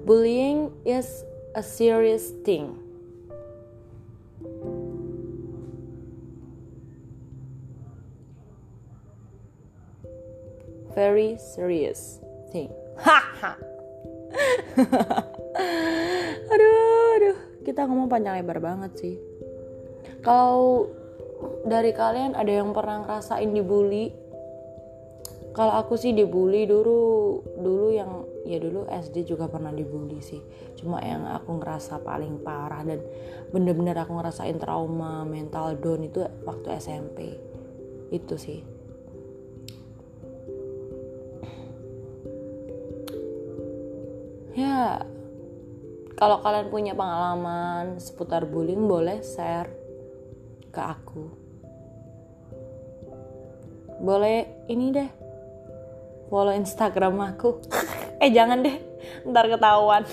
[0.05, 1.25] bullying is
[1.57, 2.83] a serious thing
[10.93, 12.21] very serious
[12.53, 12.69] thing.
[13.01, 13.57] Haha.
[16.53, 19.15] aduh, aduh, kita ngomong panjang lebar banget sih.
[20.23, 20.87] Kalau
[21.67, 24.15] dari kalian ada yang pernah ngerasain dibully?
[25.53, 30.39] Kalau aku sih dibully dulu, dulu yang ya dulu SD juga pernah dibully sih.
[30.79, 33.03] Cuma yang aku ngerasa paling parah dan
[33.51, 37.37] bener-bener aku ngerasain trauma mental down itu waktu SMP.
[38.09, 38.73] Itu sih.
[44.53, 45.01] ya
[46.13, 49.82] kalau kalian punya pengalaman seputar bullying boleh share
[50.73, 51.23] ke aku.
[54.01, 55.09] Boleh ini deh
[56.33, 57.61] follow instagram aku.
[58.23, 58.79] Eh jangan deh
[59.27, 60.07] ntar ketahuan.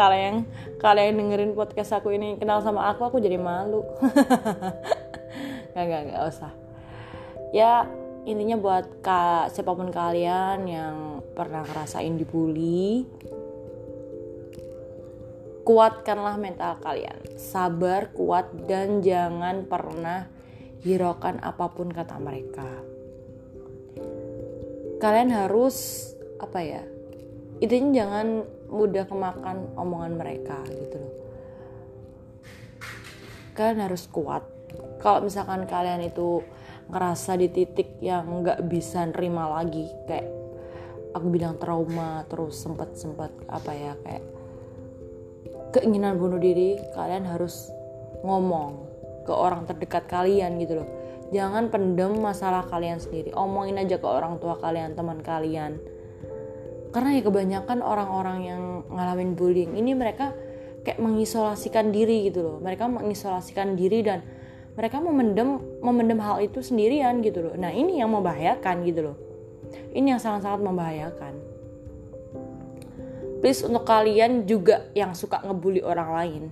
[0.00, 0.48] Kalau yang
[0.80, 3.84] kalau yang dengerin podcast aku ini kenal sama aku aku jadi malu.
[5.76, 6.52] Nggak nggak nggak usah.
[7.52, 7.84] Ya
[8.24, 13.04] intinya buat kak siapa pun kalian yang pernah ngerasain dibully
[15.66, 17.18] kuatkanlah mental kalian.
[17.34, 20.30] Sabar kuat dan jangan pernah
[20.86, 22.70] hiraukan apa pun kata mereka.
[25.02, 26.08] Kalian harus
[26.38, 26.82] apa ya
[27.56, 31.14] intinya jangan mudah kemakan omongan mereka gitu loh.
[33.58, 34.44] Kalian harus kuat.
[35.00, 36.44] Kalau misalkan kalian itu
[36.86, 40.28] ngerasa di titik yang nggak bisa nerima lagi kayak
[41.16, 44.35] aku bilang trauma terus sempat sempat apa ya kayak
[45.76, 47.68] keinginan bunuh diri kalian harus
[48.24, 48.88] ngomong
[49.28, 50.88] ke orang terdekat kalian gitu loh.
[51.34, 53.34] Jangan pendem masalah kalian sendiri.
[53.36, 55.76] Omongin aja ke orang tua kalian teman kalian.
[56.94, 60.32] Karena ya kebanyakan orang-orang yang ngalamin bullying ini mereka
[60.86, 62.56] kayak mengisolasikan diri gitu loh.
[62.62, 64.24] Mereka mengisolasikan diri dan
[64.78, 67.54] mereka memendam memendam hal itu sendirian gitu loh.
[67.58, 69.16] Nah ini yang membahayakan gitu loh.
[69.92, 71.55] Ini yang sangat-sangat membahayakan
[73.40, 76.42] please untuk kalian juga yang suka ngebully orang lain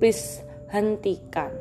[0.00, 1.54] please hentikan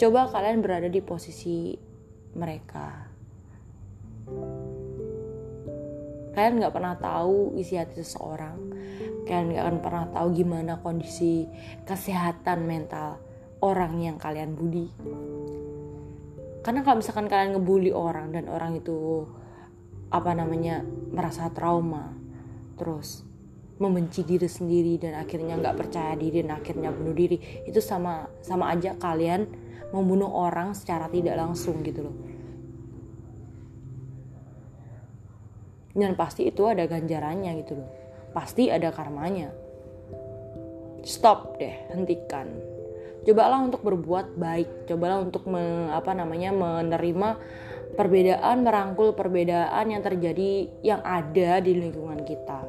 [0.00, 1.76] coba kalian berada di posisi
[2.34, 3.10] mereka.
[6.30, 8.58] Kalian nggak pernah tahu isi hati seseorang.
[9.26, 11.44] Kalian nggak akan pernah tahu gimana kondisi
[11.84, 13.18] kesehatan mental
[13.60, 14.88] orang yang kalian bully.
[16.60, 19.24] Karena kalau misalkan kalian ngebully orang dan orang itu
[20.12, 22.12] apa namanya merasa trauma,
[22.76, 23.24] terus
[23.80, 28.68] membenci diri sendiri dan akhirnya nggak percaya diri dan akhirnya bunuh diri itu sama sama
[28.76, 29.48] aja kalian
[29.96, 32.16] membunuh orang secara tidak langsung gitu loh.
[35.96, 37.90] Dan pasti itu ada ganjarannya gitu loh.
[38.30, 39.50] Pasti ada karmanya.
[41.02, 42.69] Stop deh hentikan
[43.24, 44.88] cobalah untuk berbuat baik.
[44.88, 47.36] Cobalah untuk me, apa namanya menerima
[47.94, 52.60] perbedaan merangkul perbedaan yang terjadi yang ada di lingkungan kita.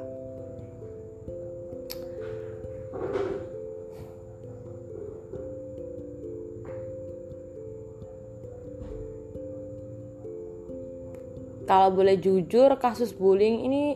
[11.72, 13.96] Kalau boleh jujur kasus bullying ini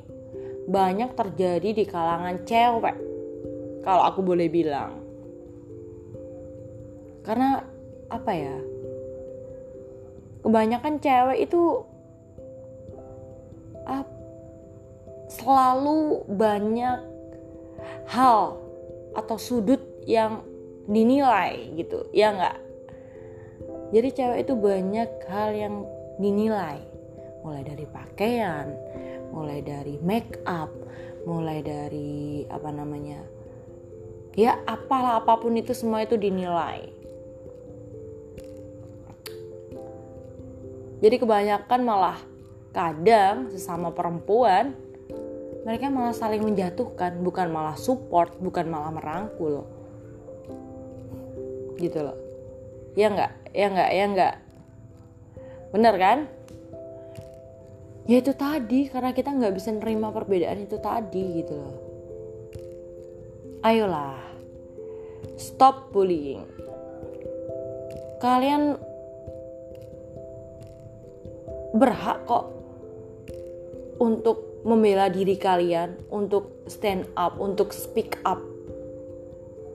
[0.63, 2.95] banyak terjadi di kalangan cewek.
[3.83, 5.04] Kalau aku boleh bilang
[7.25, 7.65] karena
[8.07, 8.57] apa ya
[10.45, 11.61] kebanyakan cewek itu
[13.89, 14.05] ah,
[15.27, 17.01] selalu banyak
[18.05, 18.61] hal
[19.17, 20.45] atau sudut yang
[20.85, 22.57] dinilai gitu ya nggak
[23.89, 25.75] jadi cewek itu banyak hal yang
[26.21, 26.95] dinilai
[27.45, 28.73] mulai dari pakaian,
[29.29, 30.73] mulai dari make up,
[31.29, 33.21] mulai dari apa namanya,
[34.33, 36.89] ya apalah apa pun itu semua itu dinilai.
[40.99, 42.17] Jadi kebanyakan malah
[42.75, 44.75] kadang sesama perempuan
[45.65, 49.65] mereka malah saling menjatuhkan, bukan malah support, bukan malah merangkul.
[51.81, 52.17] Gitu loh.
[52.93, 53.33] Ya enggak?
[53.49, 53.89] Ya enggak?
[53.89, 54.33] Ya enggak?
[55.73, 56.19] Bener kan?
[58.05, 61.75] ya itu tadi karena kita nggak bisa nerima perbedaan itu tadi gitu loh
[63.65, 64.21] ayolah
[65.41, 66.45] stop bullying
[68.21, 68.77] kalian
[71.75, 72.55] berhak kok
[73.99, 78.39] untuk membela diri kalian untuk stand up untuk speak up.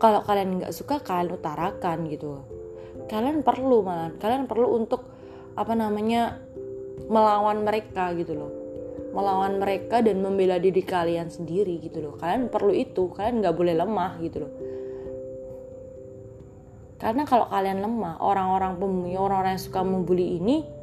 [0.01, 2.41] Kalau kalian nggak suka kalian utarakan gitu.
[3.07, 5.07] Kalian perlu malah kalian perlu untuk
[5.55, 6.41] apa namanya
[7.07, 8.53] melawan mereka gitu loh.
[9.13, 12.15] Melawan mereka dan membela diri kalian sendiri gitu loh.
[12.17, 13.13] Kalian perlu itu.
[13.13, 14.53] Kalian nggak boleh lemah gitu loh.
[17.01, 20.80] Karena kalau kalian lemah orang-orang pemulih orang-orang yang suka membuli ini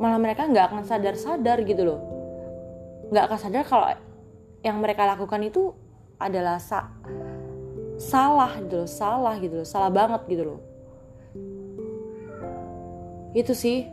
[0.00, 2.00] malah mereka nggak akan sadar-sadar gitu loh
[3.10, 3.86] nggak akan sadar kalau
[4.64, 5.74] yang mereka lakukan itu
[6.18, 6.90] adalah sa
[8.00, 10.60] salah gitu loh salah gitu loh salah banget gitu loh
[13.34, 13.90] itu sih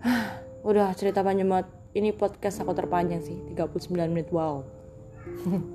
[0.68, 1.68] Udah cerita panjang banget.
[1.90, 4.30] Ini podcast aku terpanjang sih, 39 menit.
[4.30, 4.62] Wow.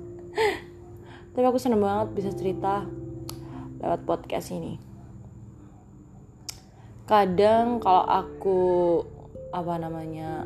[1.36, 2.88] Tapi aku seneng banget bisa cerita
[3.76, 4.80] lewat podcast ini.
[7.06, 8.60] Kadang kalau aku
[9.54, 10.42] apa namanya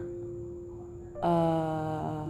[1.24, 2.28] uh,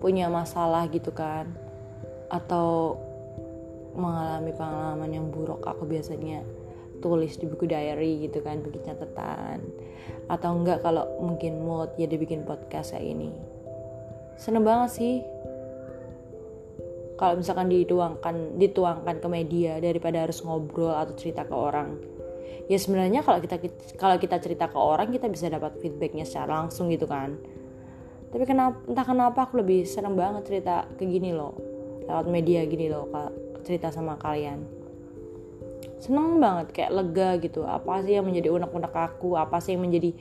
[0.00, 1.52] punya masalah gitu kan
[2.32, 2.96] atau
[3.92, 6.40] mengalami pengalaman yang buruk aku biasanya
[7.04, 9.60] tulis di buku diary gitu kan bikin catatan.
[10.32, 13.30] Atau enggak kalau mungkin mood ya dibikin podcast kayak ini.
[14.40, 15.14] Seneng banget sih
[17.18, 21.98] kalau misalkan dituangkan dituangkan ke media daripada harus ngobrol atau cerita ke orang.
[22.70, 23.58] Ya sebenarnya kalau kita
[23.98, 27.34] kalau kita cerita ke orang kita bisa dapat feedbacknya secara langsung gitu kan.
[28.30, 31.58] Tapi kenapa entah kenapa aku lebih seneng banget cerita ke gini loh.
[32.06, 33.10] Lewat media gini loh
[33.66, 34.62] cerita sama kalian.
[35.98, 37.66] Seneng banget kayak lega gitu.
[37.66, 39.34] Apa sih yang menjadi unek-unek aku?
[39.34, 40.14] Apa sih yang menjadi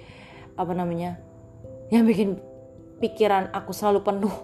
[0.58, 1.22] apa namanya
[1.94, 2.42] yang bikin
[2.98, 4.36] pikiran aku selalu penuh?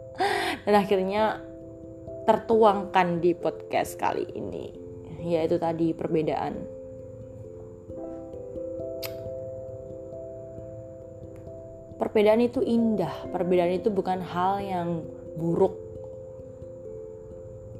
[0.64, 1.49] Dan akhirnya
[2.30, 4.70] tertuangkan di podcast kali ini
[5.18, 6.62] yaitu tadi perbedaan.
[11.98, 15.02] Perbedaan itu indah perbedaan itu bukan hal yang
[15.34, 15.74] buruk.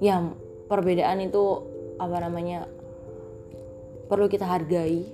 [0.03, 0.19] Ya
[0.67, 1.63] perbedaan itu
[2.03, 2.67] apa namanya
[4.11, 5.07] perlu kita hargai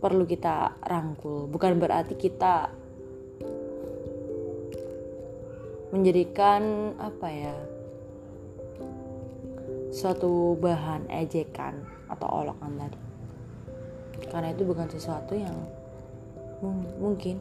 [0.00, 1.44] perlu kita rangkul.
[1.52, 2.72] Bukan berarti kita
[5.92, 7.56] menjadikan apa ya
[9.92, 13.00] suatu bahan ejekan atau olokan tadi.
[14.32, 15.52] Karena itu bukan sesuatu yang
[16.96, 17.36] mungkin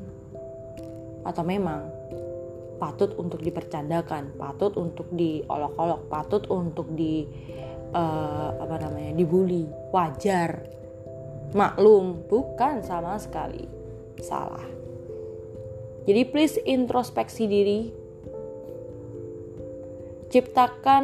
[1.24, 1.88] atau memang
[2.82, 7.24] patut untuk dipercandakan, patut untuk diolok-olok, patut untuk di
[7.94, 10.66] uh, apa namanya dibully, wajar,
[11.54, 13.64] maklum, bukan sama sekali.
[14.20, 14.66] Salah.
[16.10, 17.94] Jadi please introspeksi diri,
[20.32, 21.04] ciptakan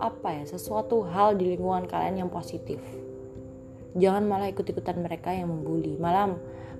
[0.00, 2.80] apa ya sesuatu hal di lingkungan kalian yang positif.
[3.92, 6.32] Jangan malah ikut-ikutan mereka yang membuli, malah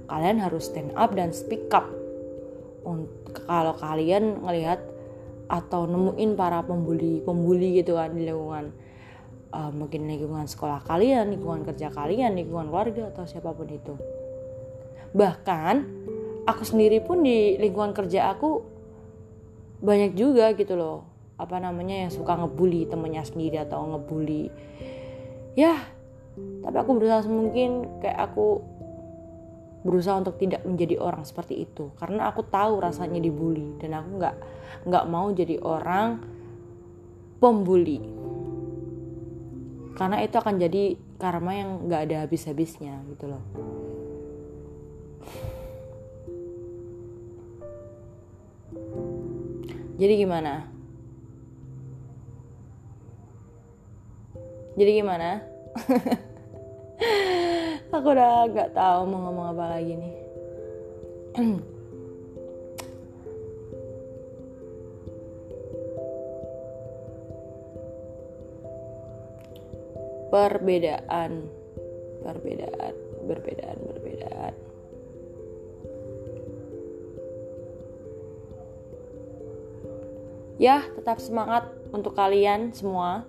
[0.08, 1.84] kalian harus stand up dan speak up.
[3.44, 4.80] Kalau kalian ngelihat
[5.52, 8.72] atau nemuin para pembuli pembuli gitu kan di lingkungan
[9.52, 13.94] uh, mungkin lingkungan sekolah kalian lingkungan kerja kalian lingkungan keluarga atau siapa pun itu.
[15.12, 15.74] Bahkan
[16.48, 18.64] aku sendiri pun di lingkungan kerja aku
[19.84, 24.52] banyak juga gitu loh apa namanya yang suka ngebully temennya sendiri atau ngebully.
[25.56, 25.76] Ya
[26.64, 28.64] tapi aku berusaha mungkin kayak aku
[29.82, 31.90] berusaha untuk tidak menjadi orang seperti itu.
[31.98, 34.36] Karena aku tahu rasanya dibully dan aku nggak
[34.88, 36.22] nggak mau jadi orang
[37.42, 38.00] pembuli.
[39.92, 43.44] Karena itu akan jadi karma yang nggak ada habis-habisnya gitu loh.
[50.00, 50.66] Jadi gimana
[54.72, 55.44] jadi gimana?
[57.92, 60.16] Aku udah gak tahu mau ngomong apa lagi nih.
[70.32, 71.44] Perbedaan.
[72.24, 72.94] Perbedaan.
[73.28, 73.78] Perbedaan.
[73.84, 74.54] Perbedaan.
[80.56, 83.28] Ya tetap semangat untuk kalian semua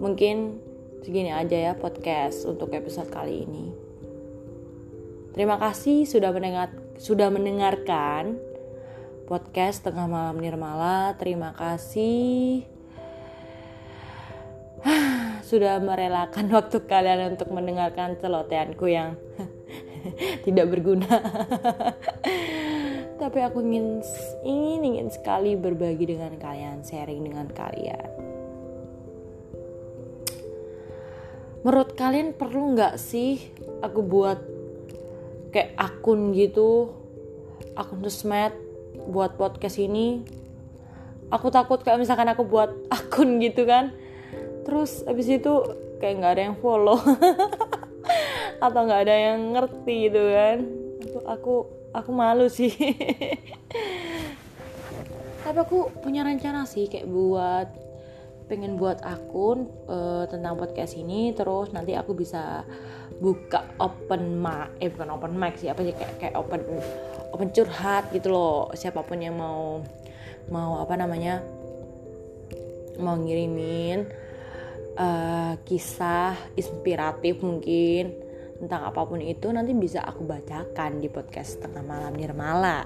[0.00, 0.58] mungkin
[1.04, 3.70] segini aja ya podcast untuk episode kali ini.
[5.36, 8.40] Terima kasih sudah mendengar sudah mendengarkan
[9.28, 11.14] podcast tengah malam Nirmala.
[11.20, 12.64] Terima kasih
[15.50, 19.20] sudah merelakan waktu kalian untuk mendengarkan celoteanku yang
[20.48, 21.08] tidak berguna.
[23.20, 24.00] Tapi aku ingin
[24.48, 28.19] ingin ingin sekali berbagi dengan kalian, sharing dengan kalian.
[31.60, 33.52] Menurut kalian perlu nggak sih
[33.84, 34.40] aku buat
[35.52, 36.94] kayak akun gitu
[37.74, 38.54] akun sosmed
[39.08, 40.22] buat podcast ini?
[41.30, 43.94] Aku takut kayak misalkan aku buat akun gitu kan.
[44.66, 45.52] Terus abis itu
[46.02, 46.98] kayak nggak ada yang follow.
[48.64, 50.58] Atau nggak ada yang ngerti gitu kan.
[51.00, 51.54] Aku aku
[51.96, 52.72] aku malu sih.
[55.40, 57.89] Tapi aku punya rencana sih kayak buat
[58.50, 62.66] pengen buat akun uh, tentang podcast ini terus nanti aku bisa
[63.22, 66.66] buka open mic eh bukan open mic sih apa sih kayak kayak open
[67.30, 68.74] open curhat gitu loh.
[68.74, 69.78] Siapa pun yang mau
[70.50, 71.38] mau apa namanya
[72.98, 74.02] mau ngirimin
[74.98, 78.10] uh, kisah inspiratif mungkin
[78.58, 82.82] tentang apa pun itu nanti bisa aku bacakan di podcast tengah malam Nirmala.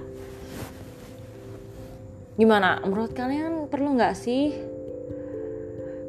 [2.36, 2.82] Gimana?
[2.84, 4.73] Menurut kalian perlu nggak sih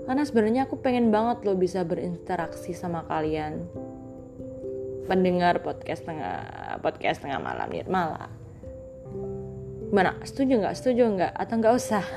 [0.06, 3.66] karena sebenarnya aku pengen banget loh bisa berinteraksi sama kalian.
[5.06, 6.46] Pendengar podcast tengah
[6.82, 8.30] podcast tengah malam malah
[9.86, 10.76] gimana setuju nggak?
[10.76, 11.34] Setuju nggak?
[11.40, 12.04] Atau nggak usah?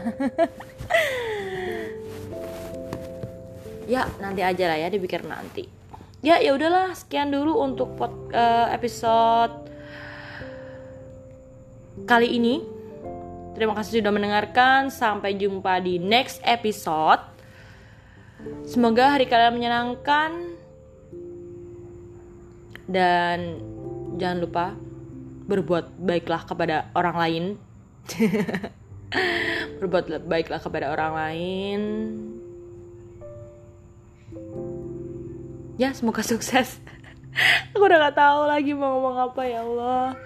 [3.88, 5.64] Ya nanti aja lah ya dipikir nanti.
[6.20, 6.92] Ya ya udahlah.
[6.92, 9.64] Sekian dulu untuk pod, uh, episode
[12.04, 12.60] kali ini.
[13.56, 14.92] Terima kasih sudah mendengarkan.
[14.92, 17.37] Sampai jumpa di next episode
[18.66, 20.58] semoga hari kalian menyenangkan.
[22.88, 23.60] Dan
[24.16, 24.66] jangan lupa
[25.48, 27.44] berbuat baiklah kepada orang lain.
[29.80, 31.80] Berbuat baiklah kepada orang lain.
[35.80, 36.82] Ya semoga sukses.
[37.72, 40.18] Aku udah gak tahu lagi mau ngomong apa ya Allah.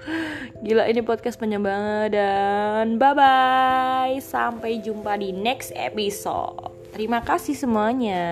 [0.64, 7.56] Gila ini podcast panjang banget dan bye bye sampai jumpa di next episode terima kasih
[7.56, 8.22] semuanya.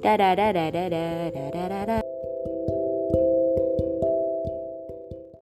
[0.00, 2.05] Dadah dadah dadah dadah dadah